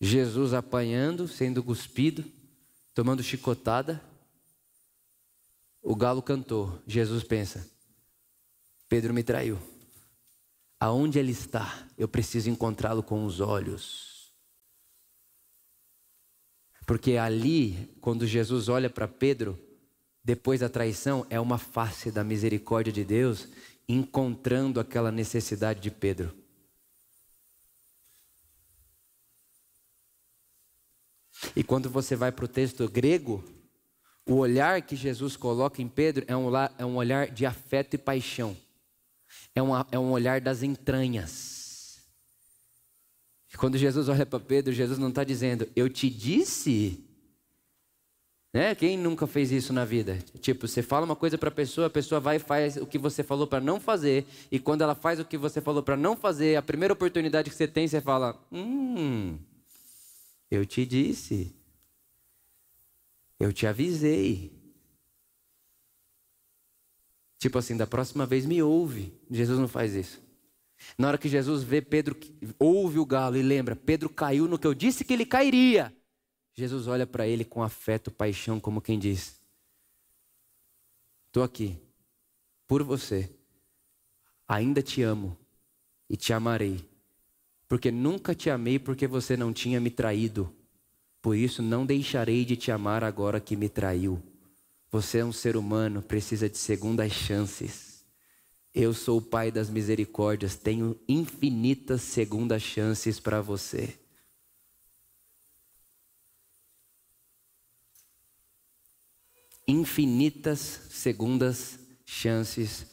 [0.00, 2.24] Jesus apanhando, sendo cuspido,
[2.94, 4.02] tomando chicotada.
[5.82, 6.80] O galo cantou.
[6.86, 7.66] Jesus pensa:
[8.88, 9.58] Pedro me traiu.
[10.80, 11.86] Aonde ele está?
[11.96, 14.32] Eu preciso encontrá-lo com os olhos.
[16.86, 19.58] Porque ali, quando Jesus olha para Pedro,
[20.22, 23.48] depois da traição, é uma face da misericórdia de Deus
[23.88, 26.37] encontrando aquela necessidade de Pedro.
[31.54, 33.44] E quando você vai para o texto grego,
[34.26, 37.98] o olhar que Jesus coloca em Pedro é um, é um olhar de afeto e
[37.98, 38.56] paixão,
[39.54, 41.58] é, uma, é um olhar das entranhas.
[43.56, 47.04] Quando Jesus olha para Pedro, Jesus não está dizendo, eu te disse.
[48.52, 48.74] Né?
[48.74, 50.18] Quem nunca fez isso na vida?
[50.40, 52.98] Tipo, você fala uma coisa para a pessoa, a pessoa vai e faz o que
[52.98, 56.16] você falou para não fazer, e quando ela faz o que você falou para não
[56.16, 59.38] fazer, a primeira oportunidade que você tem, você fala: Hum,
[60.50, 61.54] eu te disse.
[63.38, 64.52] Eu te avisei.
[67.38, 69.12] Tipo assim, da próxima vez me ouve.
[69.30, 70.20] Jesus não faz isso.
[70.96, 72.16] Na hora que Jesus vê Pedro,
[72.58, 75.94] ouve o galo e lembra, Pedro caiu no que eu disse que ele cairia.
[76.54, 79.40] Jesus olha para ele com afeto, paixão, como quem diz:
[81.26, 81.78] Estou aqui,
[82.66, 83.30] por você,
[84.46, 85.36] ainda te amo
[86.08, 86.84] e te amarei,
[87.68, 90.50] porque nunca te amei porque você não tinha me traído,
[91.20, 94.22] por isso não deixarei de te amar agora que me traiu.
[94.90, 98.02] Você é um ser humano, precisa de segundas chances.
[98.74, 103.98] Eu sou o Pai das misericórdias, tenho infinitas segundas chances para você.
[109.66, 112.86] Infinitas segundas chances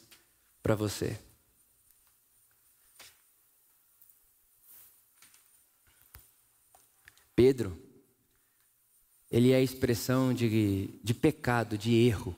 [0.62, 1.25] para você.
[7.36, 7.78] Pedro,
[9.30, 12.36] ele é a expressão de, de pecado, de erro.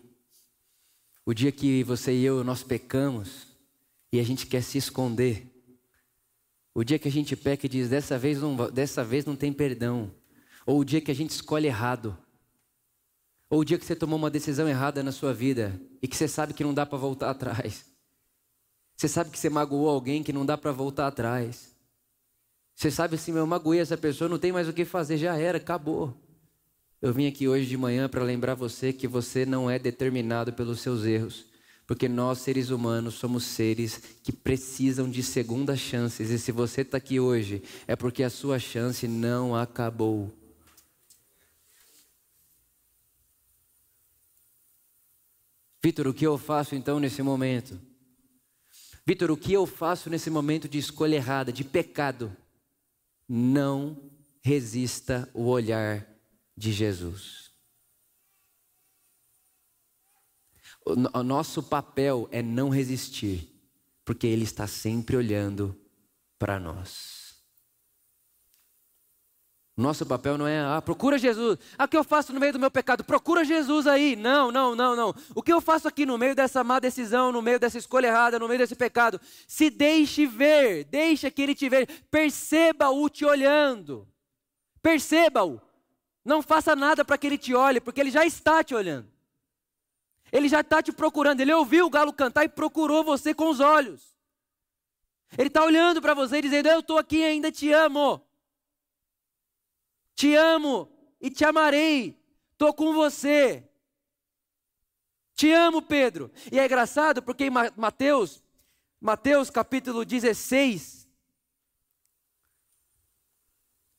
[1.26, 3.48] O dia que você e eu nós pecamos
[4.12, 5.46] e a gente quer se esconder.
[6.74, 9.54] O dia que a gente peca e diz dessa vez não, dessa vez não tem
[9.54, 10.12] perdão.
[10.66, 12.18] Ou o dia que a gente escolhe errado.
[13.50, 16.28] Ou o dia que você tomou uma decisão errada na sua vida e que você
[16.28, 17.86] sabe que não dá para voltar atrás.
[18.96, 21.77] Você sabe que você magoou alguém que não dá para voltar atrás.
[22.78, 25.58] Você sabe assim, eu magoei essa pessoa, não tem mais o que fazer, já era,
[25.58, 26.16] acabou.
[27.02, 30.80] Eu vim aqui hoje de manhã para lembrar você que você não é determinado pelos
[30.82, 31.48] seus erros,
[31.88, 36.98] porque nós, seres humanos, somos seres que precisam de segundas chances, e se você está
[36.98, 40.32] aqui hoje, é porque a sua chance não acabou.
[45.84, 47.82] Vitor, o que eu faço então nesse momento?
[49.04, 52.32] Vitor, o que eu faço nesse momento de escolha errada, de pecado?
[53.28, 54.10] Não
[54.42, 56.08] resista o olhar
[56.56, 57.52] de Jesus.
[60.86, 63.54] O nosso papel é não resistir,
[64.06, 65.78] porque Ele está sempre olhando
[66.40, 67.17] para nós.
[69.78, 71.60] Nosso papel não é, ah, procura Jesus.
[71.78, 73.04] Ah, o que eu faço no meio do meu pecado?
[73.04, 74.16] Procura Jesus aí.
[74.16, 75.14] Não, não, não, não.
[75.36, 78.40] O que eu faço aqui no meio dessa má decisão, no meio dessa escolha errada,
[78.40, 79.22] no meio desse pecado?
[79.48, 81.86] Se deixe ver, deixa que Ele te veja.
[82.10, 84.08] Perceba-o te olhando.
[84.82, 85.62] Perceba-o.
[86.26, 89.08] Não faça nada para que ele te olhe, porque ele já está te olhando.
[90.30, 91.40] Ele já está te procurando.
[91.40, 94.14] Ele ouviu o galo cantar e procurou você com os olhos.
[95.38, 98.27] Ele está olhando para você dizendo: Eu estou aqui e ainda te amo.
[100.18, 102.20] Te amo e te amarei.
[102.52, 103.64] Estou com você.
[105.36, 106.32] Te amo, Pedro.
[106.52, 108.44] E é engraçado porque em Mateus,
[109.00, 111.08] Mateus capítulo 16,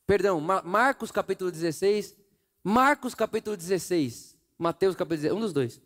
[0.05, 2.17] Perdão, Marcos capítulo 16.
[2.63, 4.35] Marcos capítulo 16.
[4.57, 5.37] Mateus capítulo 16.
[5.37, 5.79] Um dos dois.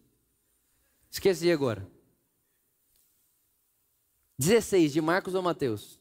[1.12, 1.88] Esqueci agora.
[4.40, 6.00] 16, de Marcos ou Mateus?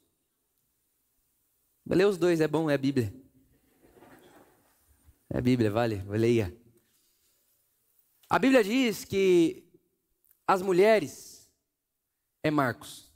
[1.84, 3.12] Lê os dois, é bom, é a Bíblia.
[5.34, 6.54] É a Bíblia, vale, leia.
[8.28, 9.64] A Bíblia diz que
[10.46, 11.50] as mulheres
[12.42, 13.10] é Marcos.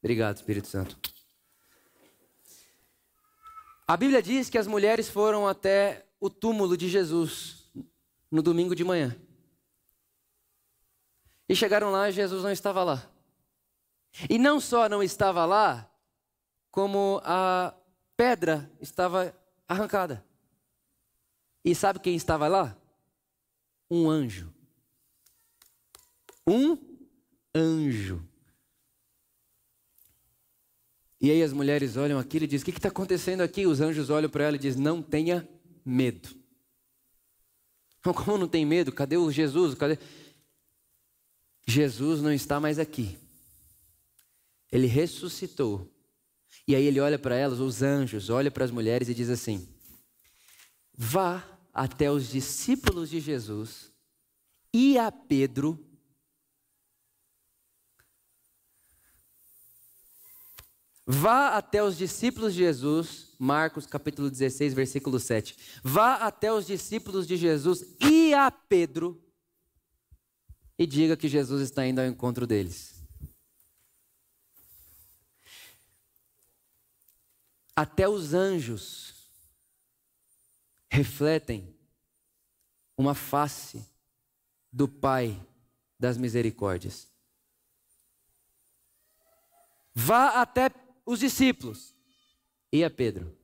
[0.00, 0.96] Obrigado, Espírito Santo.
[3.88, 7.68] A Bíblia diz que as mulheres foram até o túmulo de Jesus
[8.30, 9.20] no domingo de manhã.
[11.48, 13.10] E chegaram lá e Jesus não estava lá.
[14.30, 15.90] E não só não estava lá,
[16.70, 17.74] como a
[18.16, 19.34] pedra estava
[19.66, 20.27] arrancada.
[21.68, 22.74] E sabe quem estava lá?
[23.90, 24.50] Um anjo.
[26.46, 26.78] Um
[27.54, 28.26] anjo.
[31.20, 33.66] E aí as mulheres olham aquilo e dizem: O que está acontecendo aqui?
[33.66, 35.46] Os anjos olham para ela e dizem: Não tenha
[35.84, 36.30] medo.
[38.02, 38.90] Como não tem medo?
[38.90, 39.74] Cadê o Jesus?
[39.74, 39.98] Cadê?
[41.66, 43.18] Jesus não está mais aqui.
[44.72, 45.86] Ele ressuscitou.
[46.66, 49.68] E aí ele olha para elas, os anjos, olha para as mulheres e diz assim:
[50.96, 53.92] Vá até os discípulos de Jesus
[54.74, 55.84] e a Pedro
[61.10, 65.56] Vá até os discípulos de Jesus, Marcos capítulo 16, versículo 7.
[65.82, 69.18] Vá até os discípulos de Jesus e a Pedro
[70.78, 73.02] e diga que Jesus está indo ao encontro deles.
[77.74, 79.17] Até os anjos
[80.90, 81.74] refletem
[82.96, 83.84] uma face
[84.72, 85.40] do Pai
[85.98, 87.08] das misericórdias.
[89.94, 90.70] Vá até
[91.04, 91.94] os discípulos
[92.72, 93.36] e a Pedro.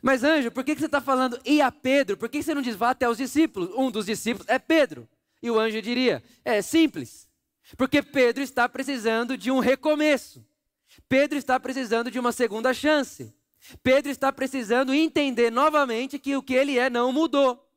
[0.00, 2.16] Mas anjo, por que você está falando e a Pedro?
[2.16, 3.70] Por que você não diz vá até os discípulos?
[3.76, 5.08] Um dos discípulos é Pedro.
[5.42, 7.28] E o anjo diria: é simples.
[7.76, 10.46] Porque Pedro está precisando de um recomeço.
[11.08, 13.34] Pedro está precisando de uma segunda chance.
[13.82, 17.68] Pedro está precisando entender novamente que o que ele é não mudou.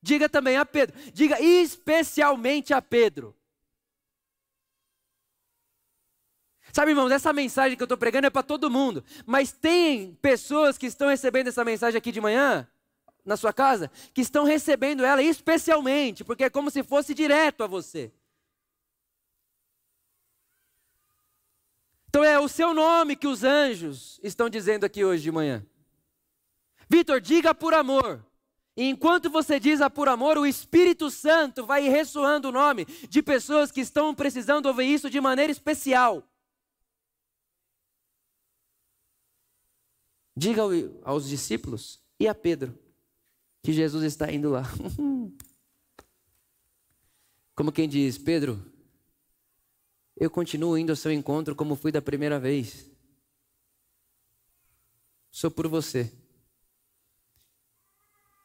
[0.00, 3.34] Diga também a Pedro, diga especialmente a Pedro.
[6.72, 9.02] Sabe, irmãos, essa mensagem que eu estou pregando é para todo mundo.
[9.26, 12.68] Mas tem pessoas que estão recebendo essa mensagem aqui de manhã,
[13.24, 17.66] na sua casa, que estão recebendo ela especialmente, porque é como se fosse direto a
[17.66, 18.12] você.
[22.08, 25.64] Então é o seu nome que os anjos estão dizendo aqui hoje de manhã.
[26.88, 28.24] Vitor, diga por amor.
[28.76, 33.22] E enquanto você diz a por amor, o Espírito Santo vai ressoando o nome de
[33.22, 36.22] pessoas que estão precisando ouvir isso de maneira especial.
[40.36, 40.62] Diga
[41.02, 42.78] aos discípulos e a Pedro
[43.62, 44.62] que Jesus está indo lá.
[47.56, 48.64] Como quem diz, Pedro,
[50.20, 52.90] eu continuo indo ao seu encontro como fui da primeira vez.
[55.30, 56.12] Sou por você.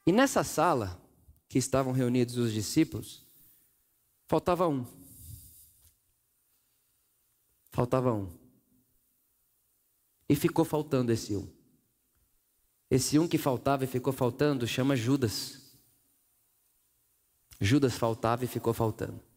[0.05, 1.01] E nessa sala
[1.49, 3.25] que estavam reunidos os discípulos,
[4.27, 4.85] faltava um.
[7.71, 8.31] Faltava um.
[10.29, 11.51] E ficou faltando esse um.
[12.89, 15.75] Esse um que faltava e ficou faltando chama Judas.
[17.59, 19.32] Judas faltava e ficou faltando.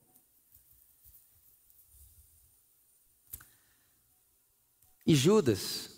[5.07, 5.91] E Judas,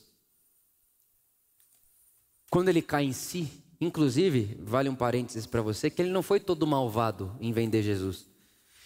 [2.51, 3.51] quando ele cai em si,
[3.81, 8.27] inclusive, vale um parênteses para você, que ele não foi todo malvado em vender Jesus.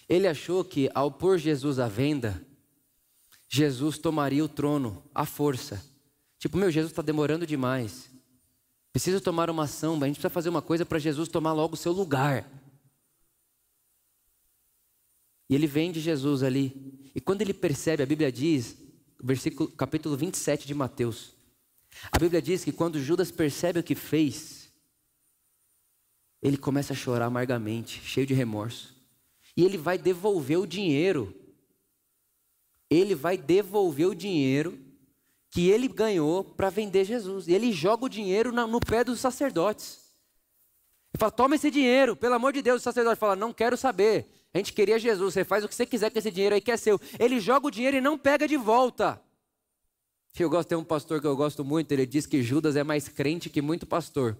[0.09, 2.47] Ele achou que ao pôr Jesus à venda,
[3.49, 5.85] Jesus tomaria o trono à força.
[6.39, 8.11] Tipo, meu, Jesus está demorando demais.
[8.93, 11.79] Preciso tomar uma ação, a gente precisa fazer uma coisa para Jesus tomar logo o
[11.79, 12.49] seu lugar.
[15.49, 17.11] E ele vende Jesus ali.
[17.14, 18.82] E quando ele percebe, a Bíblia diz
[19.23, 21.37] versículo, capítulo 27 de Mateus.
[22.11, 24.73] A Bíblia diz que quando Judas percebe o que fez,
[26.43, 28.97] ele começa a chorar amargamente, cheio de remorso.
[29.57, 31.35] E ele vai devolver o dinheiro.
[32.91, 34.79] Ele vai devolver o dinheiro
[35.51, 37.47] que ele ganhou para vender Jesus.
[37.47, 40.01] E ele joga o dinheiro no pé dos sacerdotes.
[41.12, 42.81] Ele fala: Toma esse dinheiro, pelo amor de Deus.
[42.81, 44.41] O sacerdote fala: Não quero saber.
[44.55, 46.70] A gente queria Jesus, você faz o que você quiser com esse dinheiro aí que
[46.70, 47.00] é seu.
[47.18, 49.20] Ele joga o dinheiro e não pega de volta.
[50.38, 53.09] Eu gosto, tem um pastor que eu gosto muito, ele diz que Judas é mais
[53.09, 54.36] crente que muito pastor.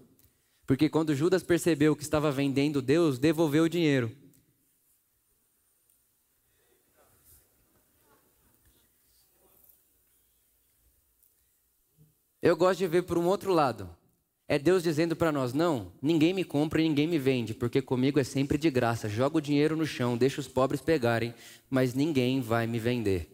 [0.65, 4.11] Porque quando Judas percebeu que estava vendendo Deus, devolveu o dinheiro.
[12.41, 13.89] Eu gosto de ver por um outro lado.
[14.47, 18.19] É Deus dizendo para nós: não, ninguém me compra e ninguém me vende, porque comigo
[18.19, 19.07] é sempre de graça.
[19.07, 21.33] Joga o dinheiro no chão, deixa os pobres pegarem,
[21.69, 23.29] mas ninguém vai me vender.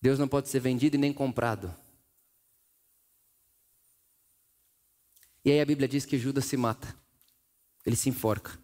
[0.00, 1.74] Deus não pode ser vendido e nem comprado.
[5.44, 6.94] E aí a Bíblia diz que Judas se mata,
[7.86, 8.58] ele se enforca.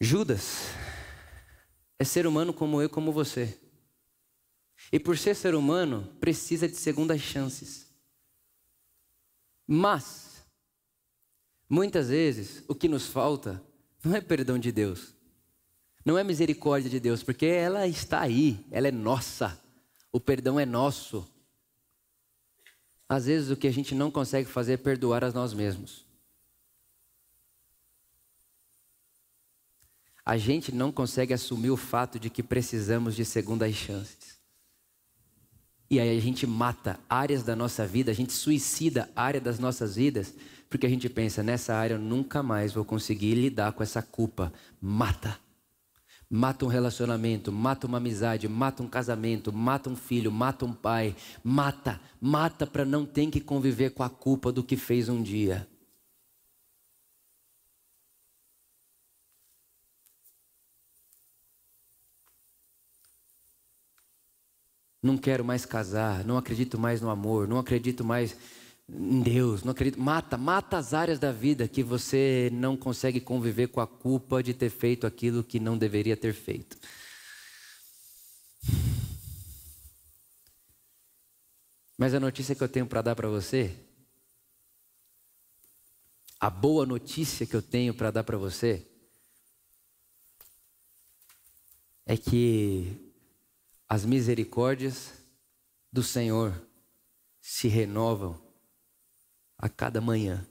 [0.00, 0.68] Judas
[1.98, 3.58] é ser humano como eu, como você.
[4.90, 7.86] E por ser ser humano, precisa de segundas chances.
[9.66, 10.42] Mas,
[11.68, 13.62] muitas vezes, o que nos falta
[14.02, 15.14] não é perdão de Deus,
[16.02, 19.60] não é misericórdia de Deus, porque ela está aí, ela é nossa,
[20.10, 21.28] o perdão é nosso.
[23.06, 26.06] Às vezes, o que a gente não consegue fazer é perdoar a nós mesmos.
[30.24, 34.37] A gente não consegue assumir o fato de que precisamos de segundas chances.
[35.90, 39.96] E aí a gente mata áreas da nossa vida, a gente suicida área das nossas
[39.96, 40.34] vidas,
[40.68, 44.52] porque a gente pensa, nessa área eu nunca mais vou conseguir lidar com essa culpa.
[44.80, 45.38] Mata.
[46.30, 51.16] Mata um relacionamento, mata uma amizade, mata um casamento, mata um filho, mata um pai.
[51.42, 55.66] Mata, mata para não ter que conviver com a culpa do que fez um dia.
[65.02, 68.36] Não quero mais casar, não acredito mais no amor, não acredito mais
[68.88, 70.00] em Deus, não acredito.
[70.00, 74.54] Mata, mata as áreas da vida que você não consegue conviver com a culpa de
[74.54, 76.76] ter feito aquilo que não deveria ter feito.
[81.96, 83.74] Mas a notícia que eu tenho para dar para você,
[86.40, 88.86] a boa notícia que eu tenho para dar para você,
[92.06, 93.07] é que
[93.88, 95.14] as misericórdias
[95.90, 96.54] do Senhor
[97.40, 98.38] se renovam
[99.56, 100.46] a cada manhã.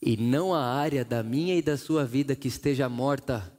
[0.00, 3.52] E não há área da minha e da sua vida que esteja morta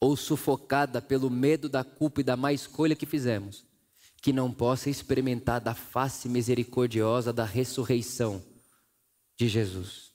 [0.00, 3.64] ou sufocada pelo medo da culpa e da má escolha que fizemos,
[4.20, 8.44] que não possa experimentar da face misericordiosa da ressurreição
[9.36, 10.13] de Jesus.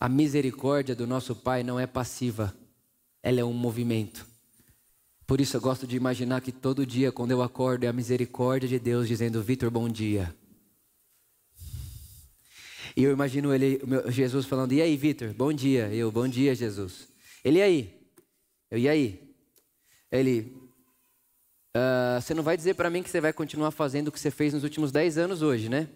[0.00, 2.56] A misericórdia do nosso Pai não é passiva,
[3.22, 4.26] ela é um movimento.
[5.26, 8.66] Por isso eu gosto de imaginar que todo dia, quando eu acordo, é a misericórdia
[8.66, 10.34] de Deus dizendo: Vitor, bom dia.
[12.96, 13.78] E eu imagino ele,
[14.08, 15.92] Jesus falando: E aí, Vitor, bom dia.
[15.92, 17.06] Eu, bom dia, Jesus.
[17.44, 18.00] Ele, e aí?
[18.70, 19.34] Eu, e aí?
[20.10, 20.56] Ele,
[21.76, 24.30] uh, você não vai dizer para mim que você vai continuar fazendo o que você
[24.30, 25.90] fez nos últimos 10 anos hoje, né?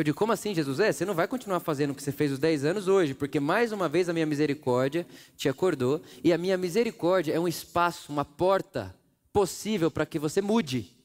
[0.00, 0.80] Eu digo, como assim, Jesus?
[0.80, 3.38] É, você não vai continuar fazendo o que você fez os 10 anos hoje, porque
[3.38, 8.10] mais uma vez a minha misericórdia te acordou, e a minha misericórdia é um espaço,
[8.10, 8.98] uma porta
[9.30, 10.96] possível para que você mude.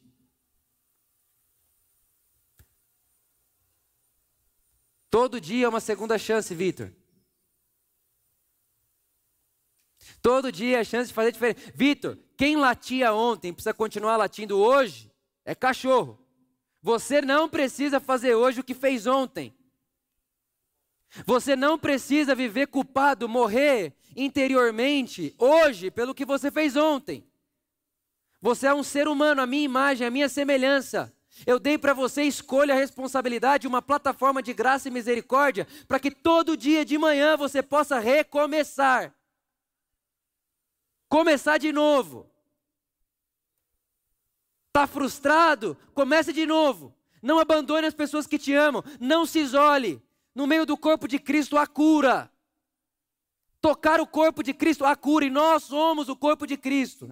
[5.10, 6.89] Todo dia é uma segunda chance, Vitor.
[10.22, 11.70] Todo dia é a chance de fazer diferente.
[11.76, 15.12] Vitor, quem latia ontem precisa continuar latindo hoje
[15.43, 16.24] é cachorro.
[16.86, 19.51] Você não precisa fazer hoje o que fez ontem.
[21.25, 27.27] Você não precisa viver culpado, morrer interiormente hoje pelo que você fez ontem.
[28.39, 31.11] Você é um ser humano, a minha imagem, a minha semelhança.
[31.43, 36.55] Eu dei para você escolha responsabilidade, uma plataforma de graça e misericórdia, para que todo
[36.55, 39.11] dia de manhã você possa recomeçar.
[41.09, 42.29] Começar de novo.
[44.76, 45.78] Está frustrado?
[45.93, 46.93] Comece de novo.
[47.21, 48.84] Não abandone as pessoas que te amam.
[48.99, 50.03] Não se isole.
[50.36, 52.30] No meio do corpo de Cristo há cura.
[53.61, 55.23] Tocar o corpo de Cristo há cura.
[55.23, 57.09] E nós somos o corpo de Cristo.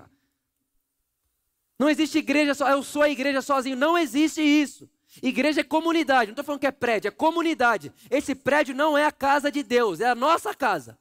[1.79, 3.77] Não existe igreja só, eu sou a igreja sozinho.
[3.77, 4.89] Não existe isso.
[5.21, 6.31] Igreja é comunidade.
[6.31, 7.93] Não estou falando que é prédio, é comunidade.
[8.11, 10.99] Esse prédio não é a casa de Deus, é a nossa casa.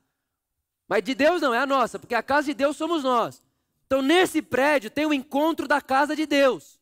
[0.86, 3.42] Mas de Deus não, é a nossa, porque a casa de Deus somos nós.
[3.93, 6.80] Então, nesse prédio tem o encontro da casa de Deus.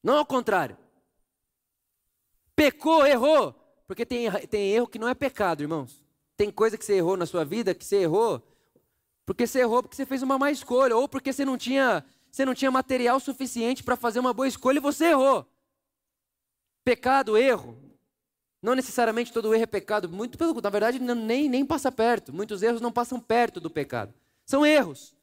[0.00, 0.78] Não ao contrário.
[2.54, 3.52] Pecou, errou.
[3.84, 6.00] Porque tem, tem erro que não é pecado, irmãos.
[6.36, 8.40] Tem coisa que você errou na sua vida que você errou
[9.24, 12.44] porque você errou porque você fez uma má escolha, ou porque você não tinha você
[12.44, 15.44] não tinha material suficiente para fazer uma boa escolha e você errou.
[16.84, 17.76] Pecado, erro.
[18.62, 22.32] Não necessariamente todo erro é pecado, muito pelo na verdade nem, nem passa perto.
[22.32, 24.14] Muitos erros não passam perto do pecado.
[24.44, 25.15] São erros.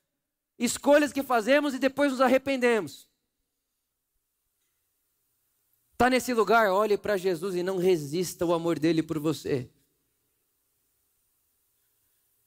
[0.63, 3.09] Escolhas que fazemos e depois nos arrependemos.
[5.93, 9.69] Está nesse lugar, olhe para Jesus e não resista ao amor dele por você.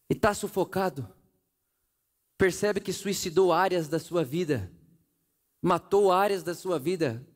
[0.08, 1.16] E está sufocado
[2.36, 4.70] percebe que suicidou áreas da sua vida,
[5.60, 7.26] matou áreas da sua vida,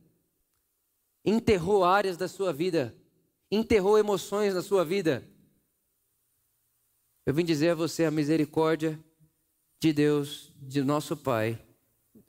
[1.24, 2.95] enterrou áreas da sua vida,
[3.51, 5.26] enterrou emoções na sua vida.
[7.24, 9.03] Eu vim dizer a você a misericórdia
[9.81, 11.59] de Deus, de nosso Pai,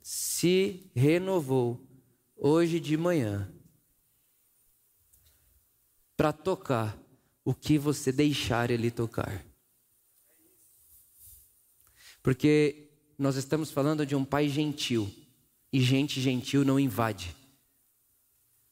[0.00, 1.86] se renovou
[2.34, 3.52] hoje de manhã
[6.16, 6.98] para tocar
[7.44, 9.44] o que você deixar Ele tocar.
[12.22, 12.88] Porque
[13.18, 15.12] nós estamos falando de um pai gentil.
[15.72, 17.34] E gente gentil não invade.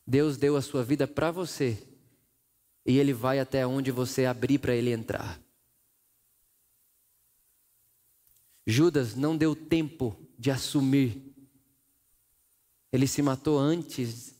[0.07, 1.83] Deus deu a sua vida para você.
[2.87, 5.41] E ele vai até onde você abrir para ele entrar.
[8.71, 11.35] Judas não deu tempo de assumir.
[12.93, 14.35] Ele se matou antes.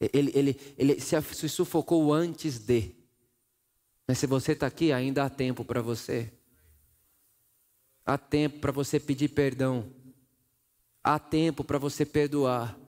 [0.00, 2.94] Ele, ele, ele se sufocou antes de.
[4.06, 6.32] Mas se você está aqui, ainda há tempo para você.
[8.04, 9.92] Há tempo para você pedir perdão.
[11.02, 12.78] Há tempo para você perdoar.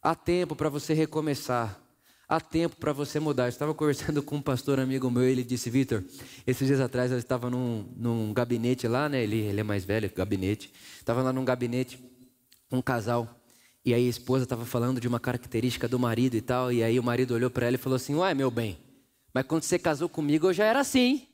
[0.00, 1.79] Há tempo para você recomeçar.
[2.30, 3.46] Há tempo para você mudar.
[3.46, 6.04] Eu estava conversando com um pastor amigo meu ele disse: Vitor,
[6.46, 9.24] esses dias atrás eu estava num, num gabinete lá, né?
[9.24, 10.72] Ele, ele é mais velho, gabinete.
[10.96, 11.98] Estava lá num gabinete,
[12.70, 13.28] um casal.
[13.84, 16.70] E aí a esposa estava falando de uma característica do marido e tal.
[16.70, 18.78] E aí o marido olhou para ela e falou assim: Uai, meu bem,
[19.34, 21.26] mas quando você casou comigo eu já era assim.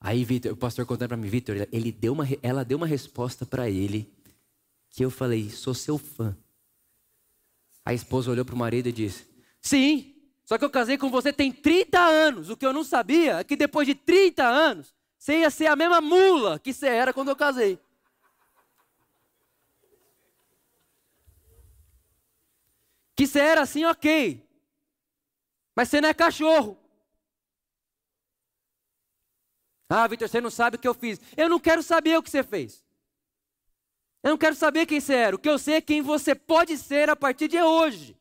[0.00, 3.44] Aí Victor, o pastor contando para mim, Vitor, ele deu uma, ela deu uma resposta
[3.44, 4.10] para ele
[4.88, 6.34] que eu falei, sou seu fã.
[7.84, 9.27] A esposa olhou para o marido e disse:
[9.60, 12.48] Sim, só que eu casei com você tem 30 anos.
[12.48, 15.76] O que eu não sabia é que depois de 30 anos, você ia ser a
[15.76, 17.78] mesma mula que você era quando eu casei.
[23.14, 24.42] Que você era assim, ok.
[25.74, 26.78] Mas você não é cachorro.
[29.88, 31.20] Ah, Vitor, você não sabe o que eu fiz.
[31.36, 32.84] Eu não quero saber o que você fez.
[34.22, 35.36] Eu não quero saber quem você era.
[35.36, 38.17] O que eu sei é quem você pode ser a partir de hoje.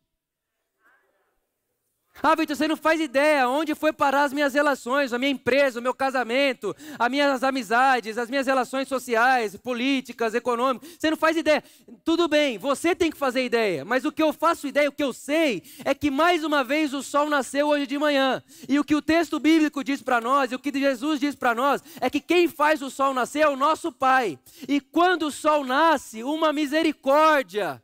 [2.21, 5.79] Ah, Vitor, você não faz ideia onde foi parar as minhas relações, a minha empresa,
[5.79, 10.89] o meu casamento, as minhas amizades, as minhas relações sociais, políticas, econômicas.
[10.97, 11.63] Você não faz ideia.
[12.03, 15.03] Tudo bem, você tem que fazer ideia, mas o que eu faço ideia, o que
[15.03, 18.41] eu sei, é que mais uma vez o sol nasceu hoje de manhã.
[18.67, 21.53] E o que o texto bíblico diz para nós, e o que Jesus diz para
[21.53, 24.39] nós, é que quem faz o sol nascer é o nosso Pai.
[24.67, 27.81] E quando o sol nasce, uma misericórdia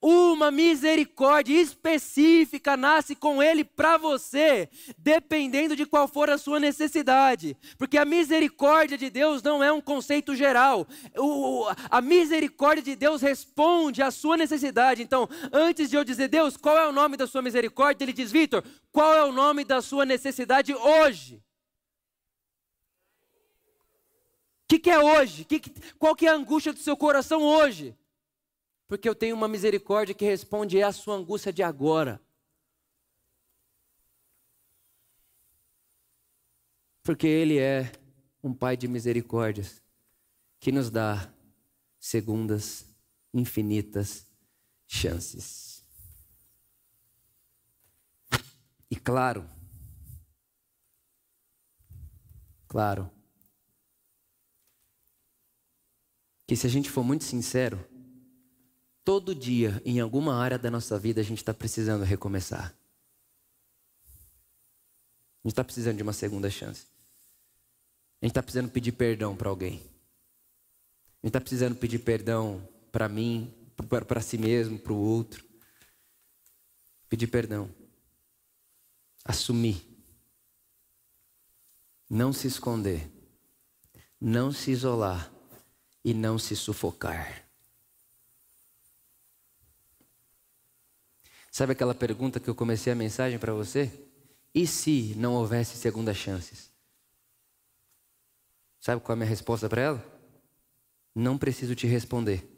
[0.00, 7.56] uma misericórdia específica nasce com Ele para você, dependendo de qual for a sua necessidade.
[7.76, 10.86] Porque a misericórdia de Deus não é um conceito geral.
[11.16, 15.02] O, a misericórdia de Deus responde à sua necessidade.
[15.02, 18.04] Então, antes de eu dizer, Deus, qual é o nome da sua misericórdia?
[18.04, 21.42] Ele diz, Vitor, qual é o nome da sua necessidade hoje?
[24.62, 25.44] O que, que, é hoje?
[25.44, 25.60] Que,
[25.98, 27.96] qual que é a angústia do seu coração hoje?
[28.88, 32.20] Porque eu tenho uma misericórdia que responde à sua angústia de agora.
[37.02, 37.92] Porque Ele é
[38.42, 39.82] um Pai de misericórdias
[40.58, 41.30] que nos dá
[42.00, 42.86] segundas,
[43.32, 44.26] infinitas
[44.86, 45.84] chances.
[48.90, 49.46] E claro,
[52.66, 53.10] claro
[56.46, 57.97] que se a gente for muito sincero,
[59.08, 62.74] todo dia, em alguma área da nossa vida, a gente está precisando recomeçar.
[65.42, 66.84] A gente está precisando de uma segunda chance.
[68.20, 69.76] A gente está precisando pedir perdão para alguém.
[69.76, 73.50] A gente está precisando pedir perdão para mim,
[73.88, 75.42] para si mesmo, para o outro.
[77.08, 77.74] Pedir perdão.
[79.24, 79.88] Assumir.
[82.10, 83.10] Não se esconder.
[84.20, 85.32] Não se isolar.
[86.04, 87.47] E não se sufocar.
[91.58, 93.90] Sabe aquela pergunta que eu comecei a mensagem para você?
[94.54, 96.70] E se não houvesse segunda chances?
[98.78, 100.20] Sabe qual é a minha resposta para ela?
[101.12, 102.48] Não preciso te responder.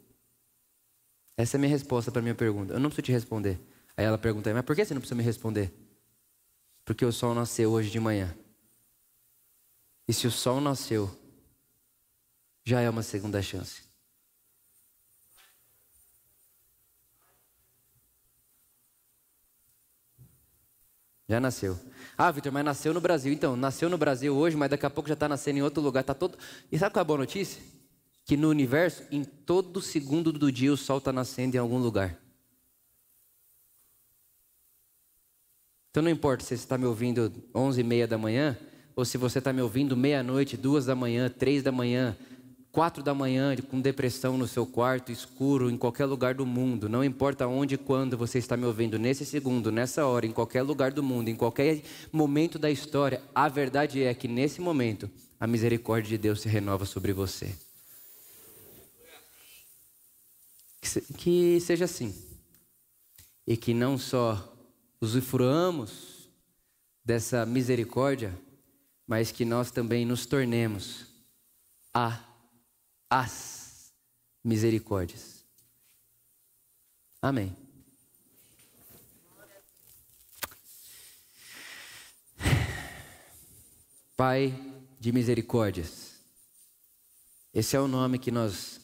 [1.35, 2.73] Essa é a minha resposta para a minha pergunta.
[2.73, 3.59] Eu não preciso te responder.
[3.97, 5.73] Aí ela pergunta, mas por que você não precisa me responder?
[6.85, 8.31] Porque o sol nasceu hoje de manhã.
[10.07, 11.09] E se o sol nasceu,
[12.63, 13.81] já é uma segunda chance.
[21.31, 21.79] Já nasceu.
[22.17, 23.31] Ah, Vitor, mas nasceu no Brasil.
[23.31, 26.03] Então, nasceu no Brasil hoje, mas daqui a pouco já está nascendo em outro lugar.
[26.03, 26.37] Tá todo...
[26.69, 27.63] E sabe qual é a boa notícia?
[28.25, 32.19] Que no universo, em todo segundo do dia, o sol está nascendo em algum lugar.
[35.89, 38.57] Então não importa se você está me ouvindo 11 e meia da manhã,
[38.93, 42.13] ou se você está me ouvindo meia-noite, duas da manhã, três da manhã,
[42.71, 46.87] quatro da manhã, com depressão no seu quarto, escuro, em qualquer lugar do mundo.
[46.87, 50.61] Não importa onde e quando você está me ouvindo, nesse segundo, nessa hora, em qualquer
[50.61, 55.09] lugar do mundo, em qualquer momento da história, a verdade é que nesse momento,
[55.39, 57.53] a misericórdia de Deus se renova sobre você.
[61.17, 62.15] Que seja assim.
[63.45, 64.55] E que não só
[65.01, 66.29] usufruamos
[67.03, 68.33] dessa misericórdia,
[69.05, 71.05] mas que nós também nos tornemos
[71.93, 72.30] a
[73.11, 73.93] as
[74.41, 75.43] misericórdias.
[77.21, 77.53] Amém.
[84.15, 84.55] Pai
[84.97, 86.21] de misericórdias.
[87.53, 88.79] Esse é o nome que nós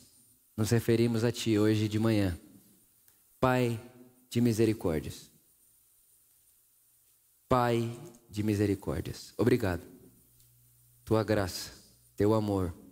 [0.58, 2.38] nos referimos a Ti hoje de manhã.
[3.40, 3.80] Pai
[4.30, 5.32] de misericórdias.
[7.48, 7.98] Pai
[8.30, 9.34] de misericórdias.
[9.38, 9.84] Obrigado.
[11.06, 11.72] Tua graça,
[12.18, 12.87] Teu amor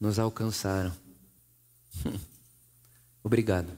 [0.00, 0.92] nos alcançaram.
[3.22, 3.68] Obrigado.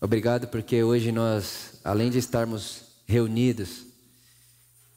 [0.00, 3.84] Obrigado porque hoje nós, além de estarmos reunidos,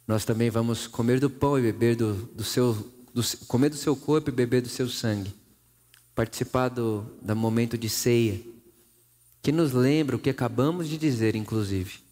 [0.08, 2.74] nós também vamos comer do pão e beber do, do seu,
[3.14, 5.34] do, comer do seu corpo e beber do seu sangue.
[6.16, 8.40] Participar do, do momento de ceia,
[9.42, 12.04] que nos lembra o que acabamos de dizer, inclusive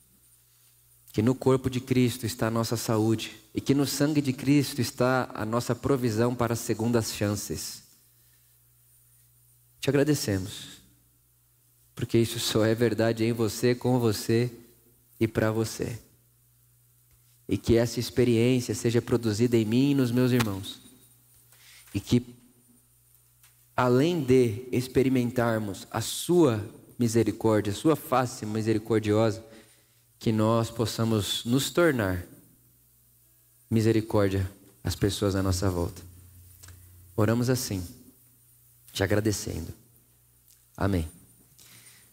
[1.11, 4.79] que no corpo de Cristo está a nossa saúde e que no sangue de Cristo
[4.79, 7.83] está a nossa provisão para segundas chances.
[9.79, 10.81] Te agradecemos,
[11.93, 14.49] porque isso só é verdade em você, com você
[15.19, 15.99] e para você.
[17.47, 20.79] E que essa experiência seja produzida em mim e nos meus irmãos.
[21.93, 22.25] E que,
[23.75, 26.63] além de experimentarmos a Sua
[26.97, 29.43] misericórdia, a Sua face misericordiosa,
[30.17, 32.25] que nós possamos nos tornar
[33.71, 34.51] misericórdia
[34.83, 36.01] às pessoas à nossa volta.
[37.15, 37.81] Oramos assim,
[38.91, 39.73] te agradecendo.
[40.75, 41.07] Amém.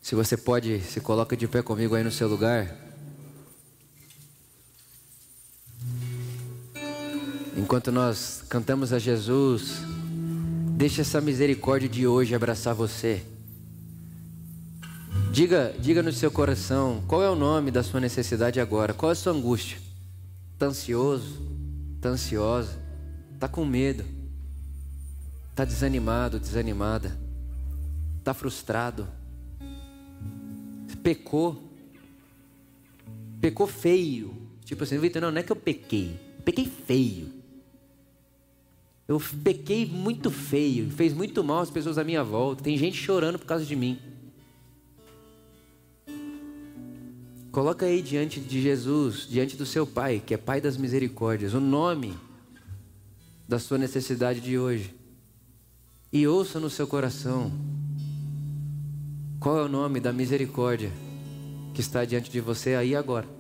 [0.01, 2.77] Se você pode, se coloca de pé comigo aí no seu lugar.
[7.57, 9.79] Enquanto nós cantamos a Jesus,
[10.77, 13.25] deixe essa misericórdia de hoje abraçar você.
[15.33, 19.13] Diga, diga no seu coração qual é o nome da sua necessidade agora, qual é
[19.13, 19.88] a sua angústia.
[20.59, 21.41] Está ansioso?
[21.95, 22.83] Está ansiosa?
[23.33, 24.05] Está com medo?
[25.51, 27.17] Está desanimado, desanimada?
[28.19, 29.07] Está frustrado?
[31.01, 31.63] Pecou?
[33.41, 34.35] Pecou feio?
[34.65, 37.33] Tipo assim, Vitor, não, não é que eu pequei, pequei feio.
[39.07, 42.65] Eu pequei muito feio, fez muito mal às pessoas à minha volta.
[42.65, 43.97] Tem gente chorando por causa de mim.
[47.51, 51.61] Coloca aí diante de Jesus, diante do seu Pai, que é Pai das misericórdias, o
[51.61, 52.15] nome
[53.49, 54.95] da sua necessidade de hoje.
[56.13, 57.53] E ouça no seu coração
[59.41, 60.93] qual é o nome da misericórdia
[61.73, 63.38] que está diante de você aí agora.